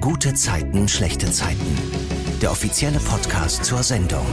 [0.00, 1.76] Gute Zeiten, schlechte Zeiten.
[2.40, 4.24] Der offizielle Podcast zur Sendung.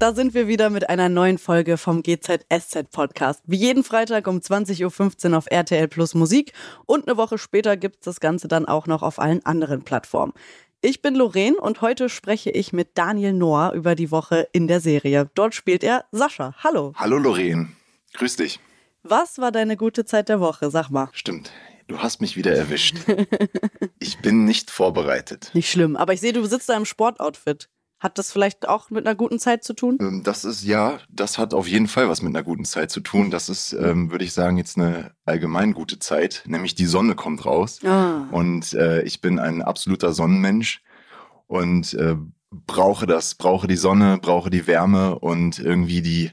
[0.00, 3.44] Da sind wir wieder mit einer neuen Folge vom GZSZ Podcast.
[3.46, 6.52] Wie jeden Freitag um 20.15 Uhr auf RTL Plus Musik
[6.86, 10.32] und eine Woche später gibt es das Ganze dann auch noch auf allen anderen Plattformen.
[10.80, 14.80] Ich bin Lorraine und heute spreche ich mit Daniel Noah über die Woche in der
[14.80, 15.30] Serie.
[15.34, 16.56] Dort spielt er Sascha.
[16.58, 16.92] Hallo.
[16.96, 17.68] Hallo Lorraine.
[18.14, 18.58] Grüß dich.
[19.04, 20.70] Was war deine gute Zeit der Woche?
[20.72, 21.08] Sag mal.
[21.12, 21.52] Stimmt.
[21.88, 22.98] Du hast mich wieder erwischt.
[23.98, 25.50] ich bin nicht vorbereitet.
[25.54, 27.70] Nicht schlimm, aber ich sehe, du sitzt da im Sportoutfit.
[27.98, 29.98] Hat das vielleicht auch mit einer guten Zeit zu tun?
[30.00, 33.00] Ähm, das ist ja, das hat auf jeden Fall was mit einer guten Zeit zu
[33.00, 33.30] tun.
[33.30, 37.44] Das ist, ähm, würde ich sagen, jetzt eine allgemein gute Zeit, nämlich die Sonne kommt
[37.44, 37.80] raus.
[37.84, 38.28] Ah.
[38.30, 40.82] Und äh, ich bin ein absoluter Sonnenmensch
[41.46, 42.16] und äh,
[42.50, 46.30] brauche das, brauche die Sonne, brauche die Wärme und irgendwie die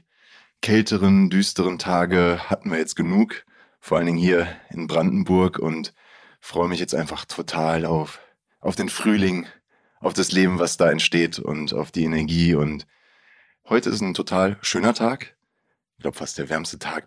[0.60, 3.44] kälteren, düsteren Tage hatten wir jetzt genug,
[3.86, 5.94] vor allen Dingen hier in Brandenburg und
[6.40, 8.18] freue mich jetzt einfach total auf,
[8.58, 9.46] auf den Frühling,
[10.00, 12.56] auf das Leben, was da entsteht und auf die Energie.
[12.56, 12.84] Und
[13.68, 15.36] heute ist ein total schöner Tag.
[15.98, 17.06] Ich glaube, fast der wärmste Tag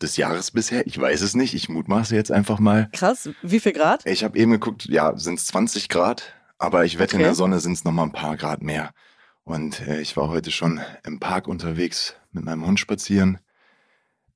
[0.00, 0.86] des Jahres bisher.
[0.86, 1.52] Ich weiß es nicht.
[1.52, 2.90] Ich mutmaße jetzt einfach mal.
[2.92, 3.30] Krass.
[3.42, 4.06] Wie viel Grad?
[4.06, 6.32] Ich habe eben geguckt, ja, sind es 20 Grad.
[6.58, 7.24] Aber ich wette, okay.
[7.24, 8.94] in der Sonne sind es nochmal ein paar Grad mehr.
[9.42, 13.40] Und äh, ich war heute schon im Park unterwegs mit meinem Hund spazieren.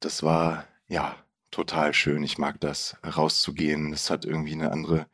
[0.00, 1.14] Das war, ja,
[1.50, 2.22] total schön.
[2.22, 3.90] Ich mag das, rauszugehen.
[3.90, 5.06] Das hat irgendwie eine andere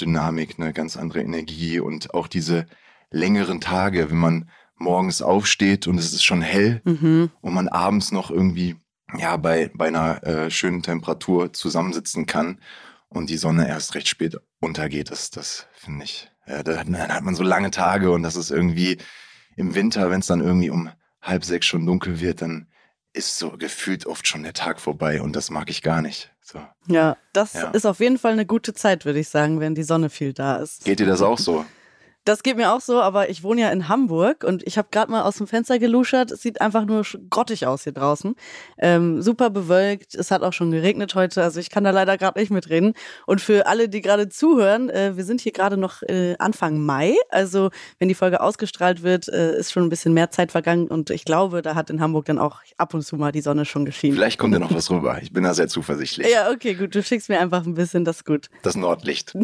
[0.00, 2.66] Dynamik, eine ganz andere Energie und auch diese
[3.10, 7.30] längeren Tage, wenn man morgens aufsteht und es ist schon hell mhm.
[7.40, 8.76] und man abends noch irgendwie
[9.16, 12.58] ja bei, bei einer äh, schönen Temperatur zusammensitzen kann
[13.08, 15.10] und die Sonne erst recht spät untergeht.
[15.10, 18.98] Das, das finde ich ja, dann hat man so lange Tage und das ist irgendwie
[19.56, 22.66] im Winter, wenn es dann irgendwie um halb sechs schon dunkel wird, dann
[23.12, 26.30] ist so gefühlt oft schon der Tag vorbei und das mag ich gar nicht.
[26.40, 26.60] So.
[26.86, 27.70] Ja, das ja.
[27.70, 30.56] ist auf jeden Fall eine gute Zeit, würde ich sagen, wenn die Sonne viel da
[30.56, 30.84] ist.
[30.84, 31.64] Geht dir das auch so?
[32.24, 35.10] Das geht mir auch so, aber ich wohne ja in Hamburg und ich habe gerade
[35.10, 36.30] mal aus dem Fenster geluschert.
[36.30, 38.36] Es sieht einfach nur grottig aus hier draußen.
[38.78, 40.14] Ähm, super bewölkt.
[40.14, 42.94] Es hat auch schon geregnet heute, also ich kann da leider gerade nicht mitreden.
[43.26, 47.14] Und für alle, die gerade zuhören, äh, wir sind hier gerade noch äh, Anfang Mai.
[47.30, 51.10] Also wenn die Folge ausgestrahlt wird, äh, ist schon ein bisschen mehr Zeit vergangen und
[51.10, 53.84] ich glaube, da hat in Hamburg dann auch ab und zu mal die Sonne schon
[53.84, 54.14] geschienen.
[54.14, 55.18] Vielleicht kommt ja noch was rüber.
[55.20, 56.30] Ich bin da sehr zuversichtlich.
[56.30, 56.94] Ja, okay, gut.
[56.94, 58.48] Du schickst mir einfach ein bisschen, das ist gut.
[58.62, 59.36] Das Nordlicht.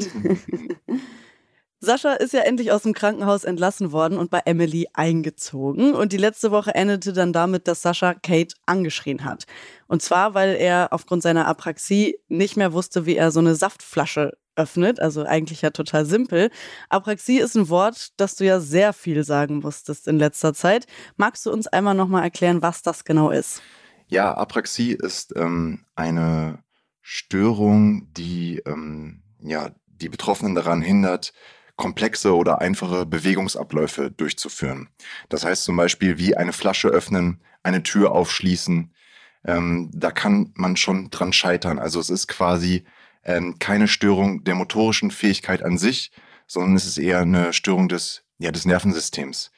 [1.80, 5.94] Sascha ist ja endlich aus dem Krankenhaus entlassen worden und bei Emily eingezogen.
[5.94, 9.44] Und die letzte Woche endete dann damit, dass Sascha Kate angeschrien hat.
[9.86, 14.36] Und zwar, weil er aufgrund seiner Apraxie nicht mehr wusste, wie er so eine Saftflasche
[14.56, 14.98] öffnet.
[14.98, 16.50] Also eigentlich ja total simpel.
[16.88, 20.86] Apraxie ist ein Wort, das du ja sehr viel sagen musstest in letzter Zeit.
[21.16, 23.62] Magst du uns einmal nochmal erklären, was das genau ist?
[24.08, 26.64] Ja, Apraxie ist ähm, eine
[27.02, 31.32] Störung, die ähm, ja, die Betroffenen daran hindert,
[31.78, 34.90] komplexe oder einfache Bewegungsabläufe durchzuführen.
[35.30, 38.92] Das heißt zum Beispiel wie eine Flasche öffnen, eine Tür aufschließen.
[39.44, 41.78] Ähm, da kann man schon dran scheitern.
[41.78, 42.84] Also es ist quasi
[43.24, 46.10] ähm, keine Störung der motorischen Fähigkeit an sich,
[46.48, 49.52] sondern es ist eher eine Störung des, ja, des Nervensystems.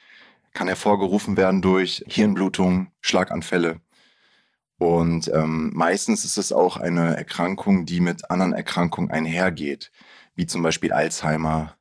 [0.53, 3.81] Kann hervorgerufen werden durch Hirnblutung, Schlaganfälle.
[4.77, 9.91] Und ähm, meistens ist es auch eine Erkrankung, die mit anderen Erkrankungen einhergeht,
[10.35, 11.77] wie zum Beispiel Alzheimer,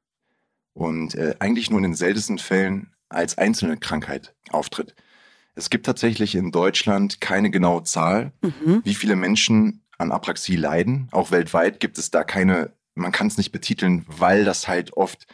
[0.75, 4.95] und äh, eigentlich nur in den seltensten Fällen als einzelne Krankheit auftritt.
[5.55, 8.81] Es gibt tatsächlich in Deutschland keine genaue Zahl, mhm.
[8.85, 11.09] wie viele Menschen an Apraxie leiden.
[11.11, 15.27] Auch weltweit gibt es da keine, man kann es nicht betiteln, weil das halt oft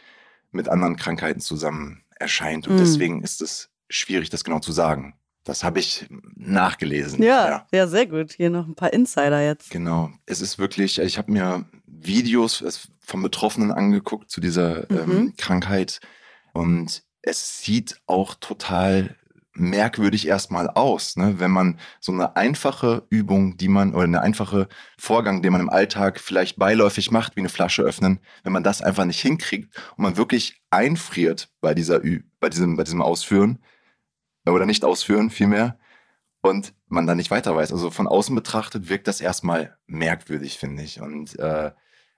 [0.51, 2.67] mit anderen Krankheiten zusammen erscheint.
[2.67, 2.79] Und mhm.
[2.79, 5.15] deswegen ist es schwierig, das genau zu sagen.
[5.45, 7.23] Das habe ich nachgelesen.
[7.23, 8.33] Ja, ja, ja, sehr gut.
[8.33, 9.71] Hier noch ein paar Insider jetzt.
[9.71, 10.11] Genau.
[10.25, 11.65] Es ist wirklich, ich habe mir
[12.07, 14.99] Videos von Betroffenen angeguckt zu dieser mhm.
[14.99, 16.01] ähm, Krankheit
[16.53, 19.17] und es sieht auch total
[19.59, 21.41] merkwürdig erstmal aus, ne?
[21.41, 24.69] wenn man so eine einfache Übung, die man oder eine einfache
[24.99, 28.83] Vorgang, den man im Alltag vielleicht beiläufig macht, wie eine Flasche öffnen, wenn man das
[28.83, 33.59] einfach nicht hinkriegt und man wirklich einfriert bei dieser Ü bei diesem bei diesem Ausführen
[34.47, 35.79] oder nicht ausführen vielmehr
[36.43, 37.73] und man dann nicht weiter weiß.
[37.73, 41.73] Also von außen betrachtet wirkt das erstmal merkwürdig, finde ich und äh,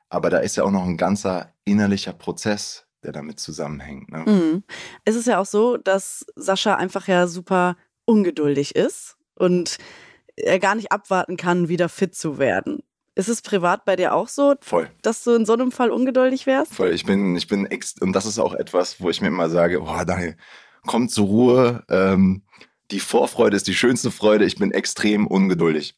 [0.08, 4.10] aber da ist ja auch noch ein ganzer innerlicher Prozess, der damit zusammenhängt.
[4.10, 4.24] Ne?
[4.26, 4.64] Mhm.
[5.04, 9.78] Es ist ja auch so, dass Sascha einfach ja super ungeduldig ist und
[10.36, 12.82] er gar nicht abwarten kann, wieder fit zu werden.
[13.14, 14.88] Ist es privat bei dir auch so, Voll.
[15.02, 16.72] dass du in so einem Fall ungeduldig wärst?
[16.72, 16.92] Voll.
[16.92, 19.80] Ich bin, ich bin ex und das ist auch etwas, wo ich mir immer sage,
[19.80, 20.36] boah, Daniel,
[20.86, 21.84] komm zur Ruhe.
[21.88, 22.44] Ähm,
[22.92, 24.44] die Vorfreude ist die schönste Freude.
[24.44, 25.96] Ich bin extrem ungeduldig.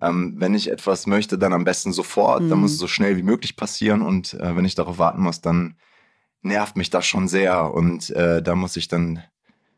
[0.00, 2.48] Ähm, wenn ich etwas möchte, dann am besten sofort, Mhm.
[2.50, 5.40] dann muss es so schnell wie möglich passieren und äh, wenn ich darauf warten muss,
[5.40, 5.76] dann
[6.42, 9.22] nervt mich das schon sehr und äh, da muss ich dann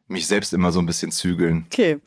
[0.06, 1.66] mich selbst immer so ein bisschen zügeln.
[1.72, 1.98] Okay.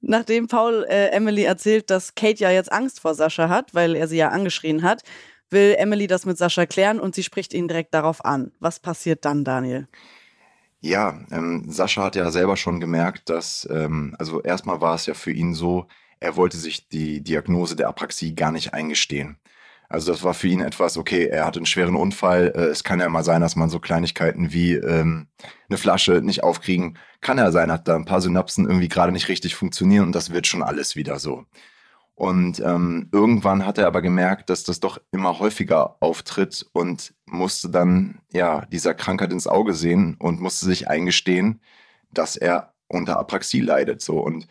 [0.00, 4.08] Nachdem Paul äh, Emily erzählt, dass Kate ja jetzt Angst vor Sascha hat, weil er
[4.08, 5.02] sie ja angeschrien hat,
[5.50, 8.52] will Emily das mit Sascha klären und sie spricht ihn direkt darauf an.
[8.60, 9.88] Was passiert dann, Daniel?
[10.82, 15.12] Ja, ähm, Sascha hat ja selber schon gemerkt, dass, ähm, also erstmal war es ja
[15.14, 15.86] für ihn so,
[16.20, 19.38] er wollte sich die Diagnose der Apraxie gar nicht eingestehen.
[19.90, 23.00] Also das war für ihn etwas, okay, er hatte einen schweren Unfall, äh, es kann
[23.00, 25.28] ja mal sein, dass man so Kleinigkeiten wie ähm,
[25.68, 29.28] eine Flasche nicht aufkriegen, kann ja sein, dass da ein paar Synapsen irgendwie gerade nicht
[29.28, 31.44] richtig funktionieren und das wird schon alles wieder so.
[32.20, 37.70] Und ähm, irgendwann hat er aber gemerkt, dass das doch immer häufiger auftritt und musste
[37.70, 41.62] dann ja dieser Krankheit ins Auge sehen und musste sich eingestehen,
[42.12, 44.02] dass er unter Apraxie leidet.
[44.02, 44.48] So und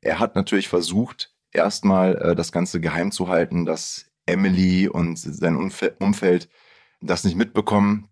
[0.00, 5.56] er hat natürlich versucht, erstmal äh, das Ganze geheim zu halten, dass Emily und sein
[5.56, 6.48] Umfe Umfeld
[7.02, 8.08] das nicht mitbekommen,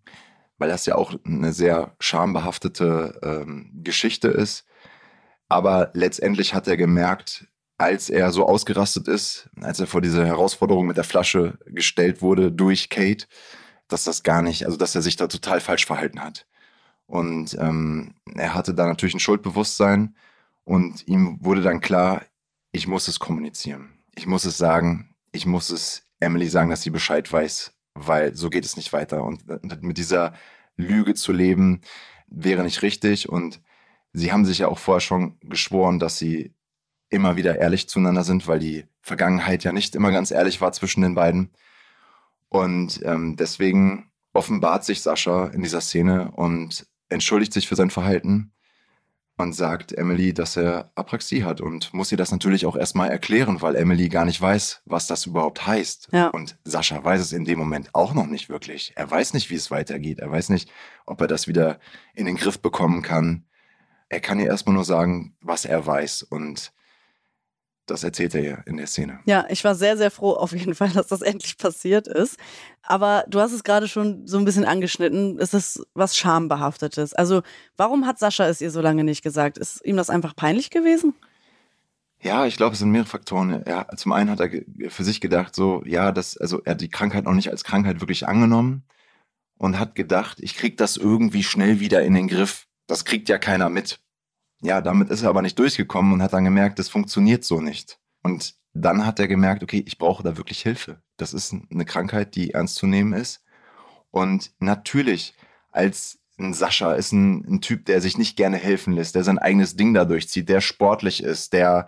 [0.59, 4.67] weil das ja auch eine sehr schambehaftete ähm, Geschichte ist.
[5.47, 7.48] Aber letztendlich hat er gemerkt,
[7.79, 12.51] als er so ausgerastet ist, als er vor diese Herausforderung mit der Flasche gestellt wurde
[12.51, 13.25] durch Kate,
[13.87, 16.45] dass das gar nicht, also dass er sich da total falsch verhalten hat.
[17.05, 20.15] Und ähm, er hatte da natürlich ein Schuldbewusstsein
[20.65, 22.21] und ihm wurde dann klar,
[22.71, 23.89] ich muss es kommunizieren.
[24.13, 28.49] Ich muss es sagen, ich muss es Emily sagen, dass sie Bescheid weiß, weil so
[28.49, 29.23] geht es nicht weiter.
[29.23, 29.43] Und
[29.81, 30.33] mit dieser
[30.75, 31.81] Lüge zu leben,
[32.27, 33.29] wäre nicht richtig.
[33.29, 33.61] Und
[34.11, 36.53] sie haben sich ja auch vorher schon geschworen, dass sie
[37.09, 41.01] immer wieder ehrlich zueinander sind, weil die Vergangenheit ja nicht immer ganz ehrlich war zwischen
[41.01, 41.51] den beiden.
[42.49, 48.51] Und ähm, deswegen offenbart sich Sascha in dieser Szene und entschuldigt sich für sein Verhalten
[49.37, 53.61] und sagt Emily, dass er Apraxie hat und muss ihr das natürlich auch erstmal erklären,
[53.61, 56.09] weil Emily gar nicht weiß, was das überhaupt heißt.
[56.11, 56.27] Ja.
[56.27, 58.91] Und Sascha weiß es in dem Moment auch noch nicht wirklich.
[58.95, 60.19] Er weiß nicht, wie es weitergeht.
[60.19, 60.69] Er weiß nicht,
[61.05, 61.79] ob er das wieder
[62.13, 63.45] in den Griff bekommen kann.
[64.09, 66.73] Er kann ihr erstmal nur sagen, was er weiß und
[67.89, 69.19] das erzählt er ja in der Szene.
[69.25, 72.37] Ja, ich war sehr, sehr froh auf jeden Fall, dass das endlich passiert ist.
[72.83, 75.37] Aber du hast es gerade schon so ein bisschen angeschnitten.
[75.39, 77.13] Es ist was Schambehaftetes.
[77.13, 77.41] Also,
[77.77, 79.57] warum hat Sascha es ihr so lange nicht gesagt?
[79.57, 81.13] Ist ihm das einfach peinlich gewesen?
[82.21, 83.63] Ja, ich glaube, es sind mehrere Faktoren.
[83.65, 84.49] Ja, zum einen hat er
[84.89, 88.01] für sich gedacht, so, ja, das, also er hat die Krankheit noch nicht als Krankheit
[88.01, 88.83] wirklich angenommen
[89.57, 92.67] und hat gedacht, ich krieg das irgendwie schnell wieder in den Griff.
[92.87, 94.01] Das kriegt ja keiner mit.
[94.61, 97.99] Ja, damit ist er aber nicht durchgekommen und hat dann gemerkt, das funktioniert so nicht.
[98.23, 101.01] Und dann hat er gemerkt, okay, ich brauche da wirklich Hilfe.
[101.17, 103.43] Das ist eine Krankheit, die ernst zu nehmen ist.
[104.11, 105.33] Und natürlich,
[105.71, 109.39] als ein Sascha ist ein, ein Typ, der sich nicht gerne helfen lässt, der sein
[109.39, 111.87] eigenes Ding da durchzieht, der sportlich ist, der,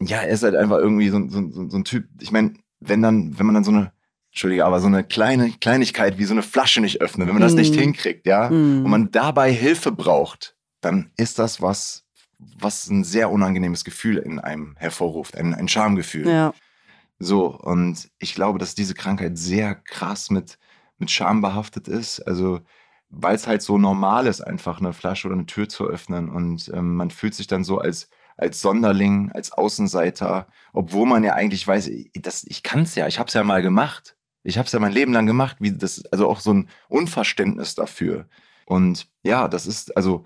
[0.00, 2.06] ja, er ist halt einfach irgendwie so, so, so, ein Typ.
[2.20, 3.92] Ich meine, wenn dann, wenn man dann so eine,
[4.30, 7.54] Entschuldige, aber so eine kleine Kleinigkeit wie so eine Flasche nicht öffnet, wenn man das
[7.54, 7.58] Mm.
[7.58, 8.84] nicht hinkriegt, ja, Mm.
[8.84, 12.03] und man dabei Hilfe braucht, dann ist das was,
[12.58, 16.28] was ein sehr unangenehmes Gefühl in einem hervorruft, ein, ein Schamgefühl.
[16.28, 16.54] Ja.
[17.18, 20.58] So, und ich glaube, dass diese Krankheit sehr krass mit,
[20.98, 22.20] mit Scham behaftet ist.
[22.20, 22.60] Also,
[23.08, 26.28] weil es halt so normal ist, einfach eine Flasche oder eine Tür zu öffnen.
[26.28, 31.34] Und ähm, man fühlt sich dann so als, als Sonderling, als Außenseiter, obwohl man ja
[31.34, 34.16] eigentlich weiß, ich- das, ich kann es ja, ich habe es ja mal gemacht.
[34.42, 37.74] Ich habe es ja mein Leben lang gemacht, wie das, also auch so ein Unverständnis
[37.74, 38.28] dafür.
[38.66, 40.24] Und ja, das ist also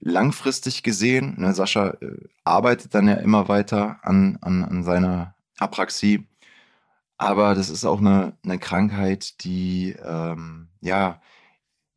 [0.00, 6.26] langfristig gesehen, ne, Sascha äh, arbeitet dann ja immer weiter an, an, an seiner Apraxie.
[7.18, 11.20] Aber das ist auch eine, eine Krankheit, die ähm, ja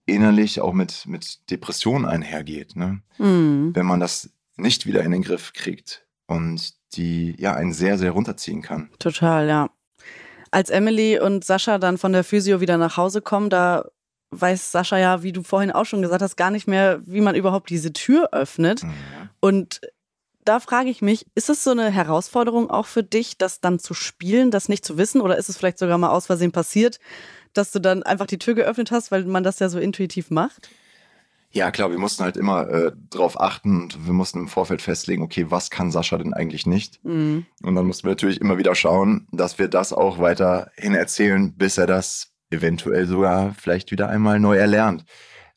[0.05, 3.01] innerlich auch mit, mit Depressionen einhergeht, ne?
[3.17, 3.75] Mm.
[3.75, 8.11] wenn man das nicht wieder in den Griff kriegt und die ja einen sehr, sehr
[8.11, 8.89] runterziehen kann.
[8.99, 9.69] Total, ja.
[10.51, 13.85] Als Emily und Sascha dann von der Physio wieder nach Hause kommen, da
[14.31, 17.35] weiß Sascha ja, wie du vorhin auch schon gesagt hast, gar nicht mehr, wie man
[17.35, 18.83] überhaupt diese Tür öffnet.
[18.83, 18.93] Mhm.
[19.39, 19.81] Und
[20.45, 23.93] da frage ich mich, ist es so eine Herausforderung auch für dich, das dann zu
[23.93, 25.21] spielen, das nicht zu wissen?
[25.21, 26.99] Oder ist es vielleicht sogar mal aus Versehen passiert,
[27.53, 30.69] dass du dann einfach die Tür geöffnet hast, weil man das ja so intuitiv macht?
[31.51, 35.23] Ja, klar, wir mussten halt immer äh, drauf achten und wir mussten im Vorfeld festlegen,
[35.23, 37.03] okay, was kann Sascha denn eigentlich nicht?
[37.03, 37.45] Mhm.
[37.63, 41.79] Und dann mussten wir natürlich immer wieder schauen, dass wir das auch weiterhin erzählen, bis
[41.79, 45.05] er das eventuell sogar vielleicht wieder einmal neu erlernt.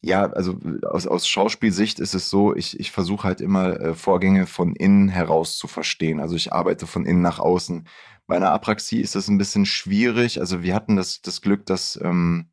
[0.04, 4.46] Ja, also aus, aus Schauspielsicht ist es so, ich, ich versuche halt immer äh, Vorgänge
[4.46, 6.18] von innen heraus zu verstehen.
[6.20, 7.86] Also ich arbeite von innen nach außen.
[8.26, 10.40] Bei einer Apraxie ist das ein bisschen schwierig.
[10.40, 12.50] Also wir hatten das, das Glück, dass ähm,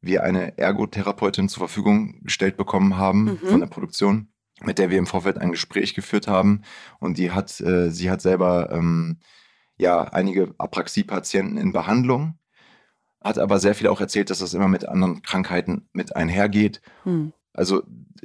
[0.00, 3.46] wir eine Ergotherapeutin zur Verfügung gestellt bekommen haben Mhm.
[3.46, 4.28] von der Produktion,
[4.60, 6.62] mit der wir im Vorfeld ein Gespräch geführt haben.
[6.98, 9.20] Und die hat, äh, sie hat selber ähm,
[9.76, 12.38] ja einige Apraxie-Patienten in Behandlung,
[13.24, 16.80] hat aber sehr viel auch erzählt, dass das immer mit anderen Krankheiten mit einhergeht.
[17.04, 17.32] Hm.
[17.52, 17.82] Also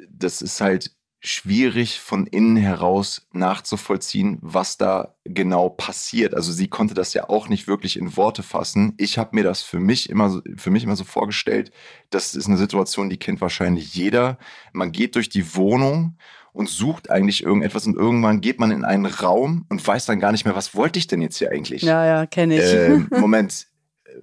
[0.10, 6.36] das ist halt schwierig von innen heraus nachzuvollziehen, was da genau passiert.
[6.36, 8.94] Also sie konnte das ja auch nicht wirklich in Worte fassen.
[8.98, 11.72] Ich habe mir das für mich immer für mich immer so vorgestellt,
[12.12, 14.38] das ist eine Situation, die kennt wahrscheinlich jeder.
[14.74, 16.18] Man geht durch die Wohnung
[16.54, 20.32] und sucht eigentlich irgendetwas und irgendwann geht man in einen Raum und weiß dann gar
[20.32, 21.82] nicht mehr, was wollte ich denn jetzt hier eigentlich?
[21.82, 22.74] Ja, ja, kenne ich.
[22.74, 23.68] Äh, Moment,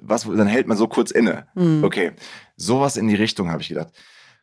[0.00, 1.46] was, dann hält man so kurz inne.
[1.54, 1.84] Mhm.
[1.84, 2.12] Okay,
[2.56, 3.92] sowas in die Richtung habe ich gedacht.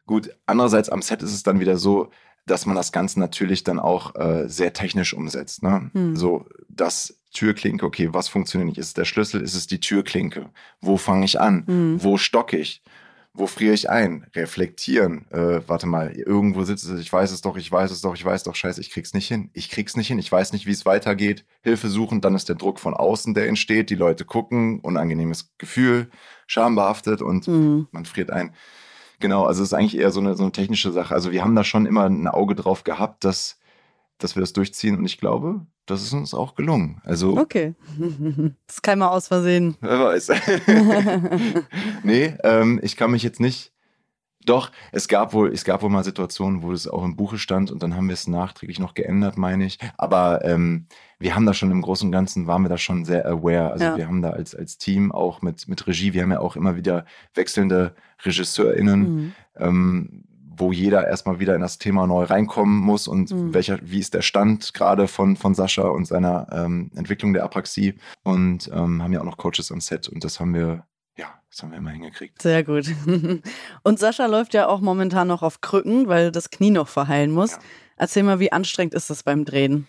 [0.06, 2.10] Gut, andererseits am Set ist es dann wieder so,
[2.46, 5.64] dass man das Ganze natürlich dann auch äh, sehr technisch umsetzt.
[5.64, 5.92] Ne?
[5.94, 6.16] Hm.
[6.16, 8.78] So, das Türklinke, okay, was funktioniert nicht?
[8.78, 9.42] Ist es der Schlüssel?
[9.42, 10.50] Ist es die Türklinke?
[10.82, 11.64] Wo fange ich an?
[11.68, 12.04] Hm.
[12.04, 12.82] Wo stocke ich?
[13.34, 14.28] Wo friere ich ein?
[14.36, 15.26] Reflektieren.
[15.32, 18.26] Äh, warte mal, irgendwo sitzt es, ich weiß es doch, ich weiß es doch, ich
[18.26, 19.50] weiß doch, scheiße, ich krieg's nicht hin.
[19.54, 21.46] Ich krieg's nicht hin, ich weiß nicht, wie es weitergeht.
[21.62, 23.90] Hilfe suchen, dann ist der Druck von außen, der entsteht.
[23.90, 26.10] Die Leute gucken, unangenehmes Gefühl,
[26.46, 27.88] schambehaftet und hm.
[27.92, 28.54] man friert ein.
[29.22, 31.14] Genau, also es ist eigentlich eher so eine, so eine technische Sache.
[31.14, 33.60] Also wir haben da schon immer ein Auge drauf gehabt, dass,
[34.18, 37.02] dass wir das durchziehen und ich glaube, das ist uns auch gelungen.
[37.04, 37.76] Also, okay.
[38.68, 39.76] Das kann mal aus Versehen.
[39.82, 40.30] Wer weiß.
[42.04, 43.74] nee, ähm, ich kann mich jetzt nicht.
[44.46, 47.72] Doch, es gab wohl, es gab wohl mal Situationen, wo es auch im Buche stand
[47.72, 49.78] und dann haben wir es nachträglich noch geändert, meine ich.
[49.98, 50.88] Aber ähm,
[51.20, 53.72] wir haben da schon im Großen und Ganzen, waren wir da schon sehr aware.
[53.72, 53.98] Also ja.
[53.98, 56.76] wir haben da als, als Team auch mit, mit Regie, wir haben ja auch immer
[56.76, 57.94] wieder wechselnde
[58.26, 59.34] RegisseurInnen, mhm.
[59.58, 60.24] ähm,
[60.62, 63.54] wo jeder erstmal wieder in das Thema neu reinkommen muss und mhm.
[63.54, 67.96] welcher, wie ist der Stand gerade von, von Sascha und seiner ähm, Entwicklung der Apraxie.
[68.24, 70.86] Und ähm, haben ja auch noch Coaches am Set und das haben wir
[71.18, 72.42] ja, das haben wir immer hingekriegt.
[72.42, 72.86] Sehr gut.
[73.84, 77.52] Und Sascha läuft ja auch momentan noch auf Krücken, weil das Knie noch verheilen muss.
[77.52, 77.60] Ja.
[77.98, 79.88] Erzähl mal, wie anstrengend ist das beim Drehen?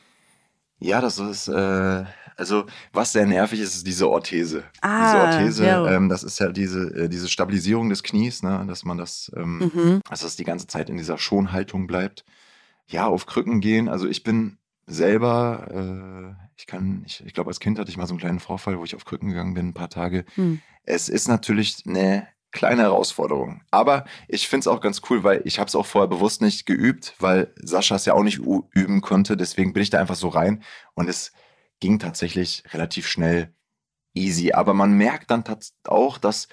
[0.81, 2.05] Ja, das ist, äh,
[2.37, 4.65] also was sehr nervig ist, ist diese Orthese.
[4.81, 5.91] Ah, diese Orthese, ja.
[5.93, 9.71] ähm, das ist ja diese, äh, diese Stabilisierung des Knies, ne, dass man das, ähm,
[9.75, 10.01] mhm.
[10.09, 12.25] dass das die ganze Zeit in dieser Schonhaltung bleibt.
[12.87, 13.89] Ja, auf Krücken gehen.
[13.89, 18.07] Also ich bin selber, äh, ich kann, ich, ich glaube, als Kind hatte ich mal
[18.07, 20.25] so einen kleinen Vorfall, wo ich auf Krücken gegangen bin, ein paar Tage.
[20.37, 20.61] Mhm.
[20.85, 23.63] Es ist natürlich eine kleine Herausforderung.
[23.71, 26.67] Aber ich finde es auch ganz cool, weil ich habe es auch vorher bewusst nicht
[26.67, 29.37] geübt, weil Sascha es ja auch nicht üben konnte.
[29.37, 30.63] Deswegen bin ich da einfach so rein
[30.95, 31.33] und es
[31.83, 33.53] ging tatsächlich relativ schnell
[34.15, 34.53] easy.
[34.53, 35.43] Aber man merkt dann
[35.85, 36.47] auch, dass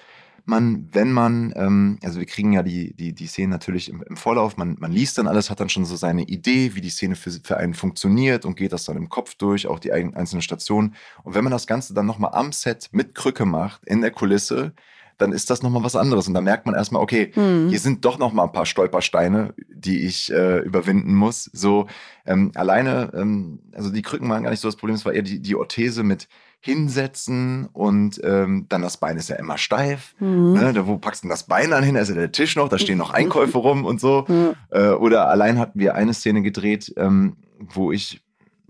[0.44, 4.16] man, wenn man, ähm, also wir kriegen ja die, die, die Szene natürlich im, im
[4.16, 7.14] Vorlauf, man, man liest dann alles, hat dann schon so seine Idee, wie die Szene
[7.14, 10.96] für, für einen funktioniert und geht das dann im Kopf durch, auch die einzelnen Stationen.
[11.22, 14.72] Und wenn man das Ganze dann nochmal am Set mit Krücke macht, in der Kulisse,
[15.20, 16.28] dann ist das nochmal was anderes.
[16.28, 17.68] Und da merkt man erstmal, okay, mhm.
[17.68, 21.44] hier sind doch nochmal ein paar Stolpersteine, die ich äh, überwinden muss.
[21.52, 21.86] So
[22.26, 25.22] ähm, alleine, ähm, also die Krücken waren gar nicht so das Problem, es war eher
[25.22, 26.28] die, die Orthese mit
[26.62, 30.14] hinsetzen und ähm, dann das Bein ist ja immer steif.
[30.20, 30.52] Mhm.
[30.52, 30.72] Ne?
[30.74, 31.94] Da, wo packst du denn das Bein dann hin?
[31.94, 34.10] Da ist ja der Tisch noch, da stehen noch Einkäufe rum und so.
[34.30, 34.54] Mhm.
[34.70, 38.20] Äh, oder allein hatten wir eine Szene gedreht, ähm, wo ich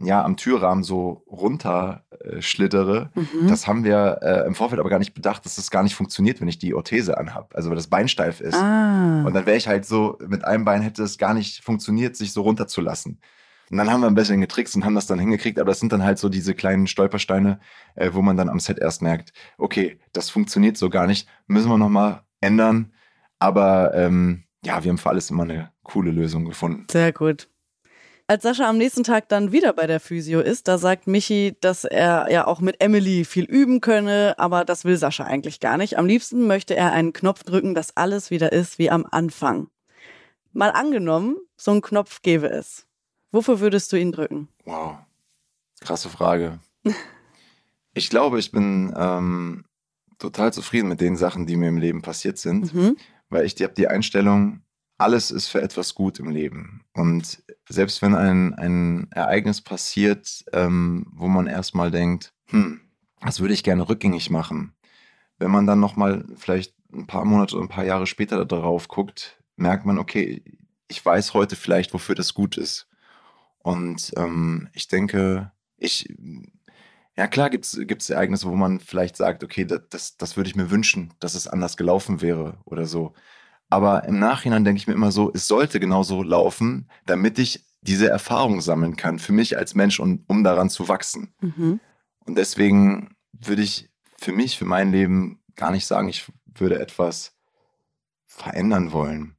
[0.00, 3.11] ja am Türrahmen so runter äh, schlittere.
[3.14, 3.49] Mhm.
[3.49, 6.40] Das haben wir äh, im Vorfeld aber gar nicht bedacht, dass das gar nicht funktioniert,
[6.40, 7.54] wenn ich die Orthese anhab.
[7.54, 8.57] Also weil das Bein steif ist.
[8.57, 9.23] Ah.
[9.25, 12.33] Und dann wäre ich halt so, mit einem Bein hätte es gar nicht funktioniert, sich
[12.33, 13.21] so runterzulassen.
[13.71, 15.92] Und dann haben wir ein bisschen getrickst und haben das dann hingekriegt, aber das sind
[15.92, 17.61] dann halt so diese kleinen Stolpersteine,
[17.95, 21.69] äh, wo man dann am Set erst merkt, okay, das funktioniert so gar nicht, müssen
[21.69, 22.92] wir nochmal ändern.
[23.38, 26.87] Aber ähm, ja, wir haben für alles immer eine coole Lösung gefunden.
[26.90, 27.49] Sehr gut.
[28.31, 31.83] Als Sascha am nächsten Tag dann wieder bei der Physio ist, da sagt Michi, dass
[31.83, 35.99] er ja auch mit Emily viel üben könne, aber das will Sascha eigentlich gar nicht.
[35.99, 39.67] Am liebsten möchte er einen Knopf drücken, dass alles wieder ist wie am Anfang.
[40.53, 42.87] Mal angenommen, so ein Knopf gäbe es.
[43.33, 44.47] Wofür würdest du ihn drücken?
[44.65, 44.99] Wow,
[45.81, 46.61] krasse Frage.
[47.95, 49.65] ich glaube, ich bin ähm,
[50.21, 52.97] total zufrieden mit den Sachen, die mir im Leben passiert sind, mhm.
[53.29, 54.63] weil ich habe die Einstellung,
[54.99, 56.85] alles ist für etwas gut im Leben.
[56.93, 62.81] Und selbst wenn ein, ein Ereignis passiert, ähm, wo man erstmal denkt, hm,
[63.23, 64.75] das würde ich gerne rückgängig machen.
[65.39, 69.41] Wenn man dann nochmal vielleicht ein paar Monate oder ein paar Jahre später darauf guckt,
[69.57, 70.43] merkt man, okay,
[70.89, 72.89] ich weiß heute vielleicht, wofür das gut ist.
[73.59, 76.12] Und ähm, ich denke, ich,
[77.17, 80.57] ja klar gibt es Ereignisse, wo man vielleicht sagt, okay, das, das, das würde ich
[80.57, 83.15] mir wünschen, dass es anders gelaufen wäre oder so.
[83.71, 88.09] Aber im Nachhinein denke ich mir immer so, es sollte genauso laufen, damit ich diese
[88.09, 91.33] Erfahrung sammeln kann für mich als Mensch und um daran zu wachsen.
[91.41, 91.81] Mhm.
[92.27, 97.37] Und deswegen würde ich für mich, für mein Leben gar nicht sagen, ich würde etwas
[98.27, 99.37] verändern wollen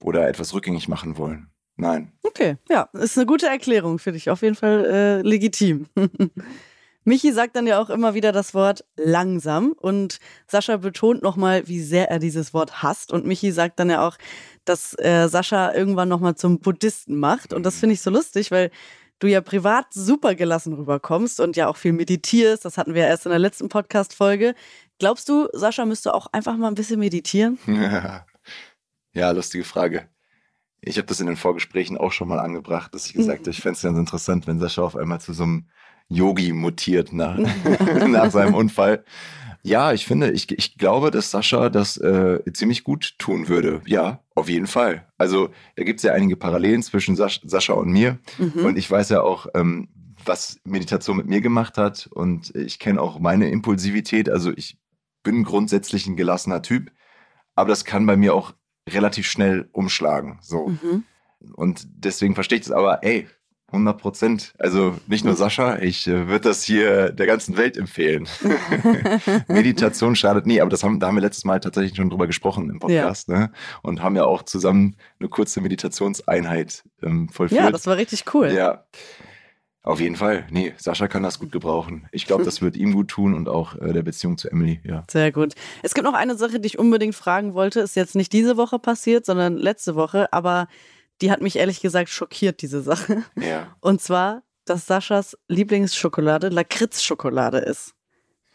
[0.00, 1.50] oder etwas rückgängig machen wollen.
[1.76, 2.12] Nein.
[2.22, 5.86] Okay, ja, ist eine gute Erklärung für dich, auf jeden Fall äh, legitim.
[7.04, 11.80] Michi sagt dann ja auch immer wieder das Wort langsam und Sascha betont nochmal, wie
[11.80, 13.12] sehr er dieses Wort hasst.
[13.12, 14.16] Und Michi sagt dann ja auch,
[14.64, 17.52] dass äh, Sascha irgendwann nochmal zum Buddhisten macht.
[17.52, 18.70] Und das finde ich so lustig, weil
[19.18, 22.64] du ja privat super gelassen rüberkommst und ja auch viel meditierst.
[22.64, 24.54] Das hatten wir erst in der letzten Podcast-Folge.
[24.98, 27.58] Glaubst du, Sascha müsste auch einfach mal ein bisschen meditieren?
[29.16, 30.08] Ja, lustige Frage.
[30.80, 33.60] Ich habe das in den Vorgesprächen auch schon mal angebracht, dass ich gesagt habe, ich
[33.60, 35.68] fände es ganz interessant, wenn Sascha auf einmal zu so einem
[36.08, 37.38] Yogi mutiert nach,
[38.08, 39.04] nach seinem Unfall.
[39.66, 43.80] Ja, ich finde, ich, ich glaube, dass Sascha das äh, ziemlich gut tun würde.
[43.86, 45.06] Ja, auf jeden Fall.
[45.16, 48.18] Also da gibt es ja einige Parallelen zwischen Sas Sascha und mir.
[48.36, 48.66] Mhm.
[48.66, 49.88] Und ich weiß ja auch, ähm,
[50.22, 52.08] was Meditation mit mir gemacht hat.
[52.12, 54.28] Und ich kenne auch meine Impulsivität.
[54.28, 54.78] Also ich
[55.22, 56.92] bin grundsätzlich ein gelassener Typ.
[57.54, 58.52] Aber das kann bei mir auch
[58.90, 60.38] relativ schnell umschlagen.
[60.42, 60.68] So.
[60.68, 61.04] Mhm.
[61.54, 63.28] Und deswegen verstehe ich das aber, ey,
[63.68, 64.52] 100 Prozent.
[64.58, 68.28] Also nicht nur Sascha, ich äh, würde das hier der ganzen Welt empfehlen.
[69.48, 72.70] Meditation schadet nie, aber das haben, da haben wir letztes Mal tatsächlich schon drüber gesprochen
[72.70, 73.38] im Podcast ja.
[73.38, 73.52] ne?
[73.82, 77.60] und haben ja auch zusammen eine kurze Meditationseinheit ähm, vollführt.
[77.60, 78.52] Ja, das war richtig cool.
[78.52, 78.84] Ja,
[79.84, 80.46] auf jeden Fall.
[80.50, 82.08] Nee, Sascha kann das gut gebrauchen.
[82.10, 85.04] Ich glaube, das wird ihm gut tun und auch äh, der Beziehung zu Emily, ja.
[85.10, 85.52] Sehr gut.
[85.82, 87.80] Es gibt noch eine Sache, die ich unbedingt fragen wollte.
[87.80, 90.68] Ist jetzt nicht diese Woche passiert, sondern letzte Woche, aber
[91.20, 93.24] die hat mich ehrlich gesagt schockiert, diese Sache.
[93.36, 93.74] Ja.
[93.80, 97.94] Und zwar, dass Saschas Lieblingsschokolade Lakritz-Schokolade ist.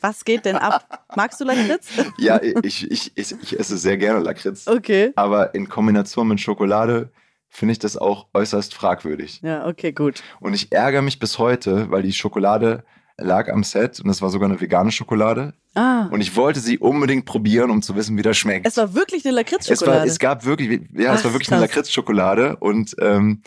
[0.01, 1.05] Was geht denn ab?
[1.15, 1.89] Magst du Lakritz?
[2.17, 4.67] ja, ich, ich, ich, ich esse sehr gerne Lakritz.
[4.67, 5.11] Okay.
[5.15, 7.11] Aber in Kombination mit Schokolade
[7.49, 9.41] finde ich das auch äußerst fragwürdig.
[9.41, 10.23] Ja, okay, gut.
[10.39, 12.85] Und ich ärgere mich bis heute, weil die Schokolade
[13.21, 15.53] lag am Set und es war sogar eine vegane Schokolade.
[15.75, 16.07] Ah.
[16.11, 18.65] Und ich wollte sie unbedingt probieren, um zu wissen, wie das schmeckt.
[18.65, 20.05] Es war wirklich eine Lakritzschokolade.
[20.05, 21.57] Es, es gab wirklich, ja, Ach, es war wirklich krass.
[21.57, 23.41] eine Lakritzschokolade und ähm,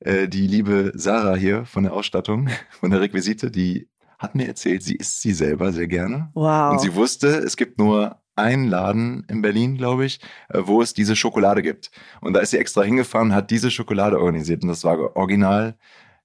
[0.00, 2.48] äh, die liebe Sarah hier von der Ausstattung,
[2.80, 3.88] von der Requisite, die
[4.18, 6.30] hat mir erzählt, sie isst sie selber sehr gerne.
[6.34, 6.72] Wow.
[6.72, 10.94] Und sie wusste, es gibt nur einen Laden in Berlin, glaube ich, äh, wo es
[10.94, 11.90] diese Schokolade gibt.
[12.20, 15.76] Und da ist sie extra hingefahren, hat diese Schokolade organisiert und das war original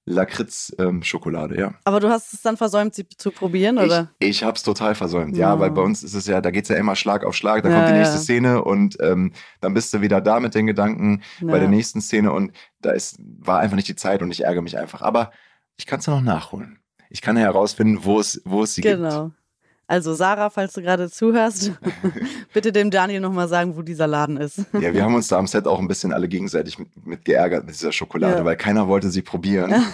[0.06, 1.74] Lakritz-Schokolade, ähm, ja.
[1.84, 4.12] Aber du hast es dann versäumt, sie zu probieren, oder?
[4.20, 5.54] Ich, ich habe es total versäumt, ja.
[5.54, 5.60] ja.
[5.60, 7.68] weil bei uns ist es ja, da geht es ja immer Schlag auf Schlag, da
[7.68, 8.22] ja, kommt die nächste ja.
[8.22, 12.32] Szene und ähm, dann bist du wieder da mit den Gedanken bei der nächsten Szene
[12.32, 15.02] und da ist, war einfach nicht die Zeit und ich ärgere mich einfach.
[15.02, 15.32] Aber
[15.76, 16.78] ich kann es ja noch nachholen.
[17.10, 18.96] Ich kann ja herausfinden, wo es, wo es sie genau.
[18.96, 19.10] gibt.
[19.10, 19.32] Genau.
[19.88, 21.72] Also Sarah, falls du gerade zuhörst,
[22.52, 24.58] bitte dem Daniel nochmal sagen, wo dieser Laden ist.
[24.72, 27.64] ja, wir haben uns da am Set auch ein bisschen alle gegenseitig mit, mit geärgert
[27.64, 28.44] mit dieser Schokolade, ja.
[28.44, 29.84] weil keiner wollte sie probieren.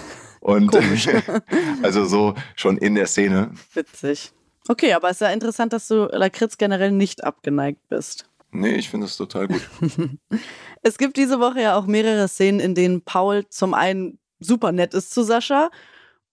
[0.40, 0.74] Und
[1.82, 3.50] also so schon in der Szene.
[3.74, 4.32] Witzig.
[4.68, 8.26] Okay, aber es ist ja interessant, dass du Lakritz generell nicht abgeneigt bist.
[8.50, 9.68] Nee, ich finde es total gut.
[10.82, 14.94] es gibt diese Woche ja auch mehrere Szenen, in denen Paul zum einen super nett
[14.94, 15.70] ist zu Sascha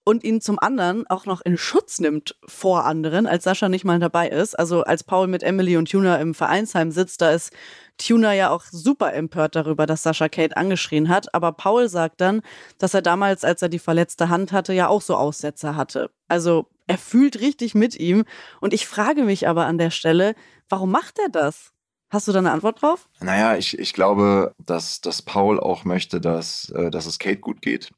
[0.03, 3.99] und ihn zum anderen auch noch in Schutz nimmt vor anderen, als Sascha nicht mal
[3.99, 4.57] dabei ist.
[4.57, 7.53] Also als Paul mit Emily und Tuna im Vereinsheim sitzt, da ist
[7.97, 11.33] Tuna ja auch super empört darüber, dass Sascha Kate angeschrien hat.
[11.35, 12.41] Aber Paul sagt dann,
[12.77, 16.09] dass er damals, als er die verletzte Hand hatte, ja auch so Aussätze hatte.
[16.27, 18.25] Also er fühlt richtig mit ihm.
[18.61, 20.33] Und ich frage mich aber an der Stelle,
[20.69, 21.71] warum macht er das?
[22.09, 23.07] Hast du da eine Antwort drauf?
[23.19, 27.61] Naja, ich, ich glaube, dass, dass Paul auch möchte, dass, äh, dass es Kate gut
[27.61, 27.91] geht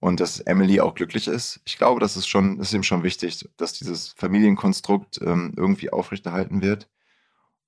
[0.00, 1.60] und dass Emily auch glücklich ist.
[1.64, 6.62] Ich glaube, das ist schon, ist ihm schon wichtig, dass dieses Familienkonstrukt ähm, irgendwie aufrechterhalten
[6.62, 6.88] wird.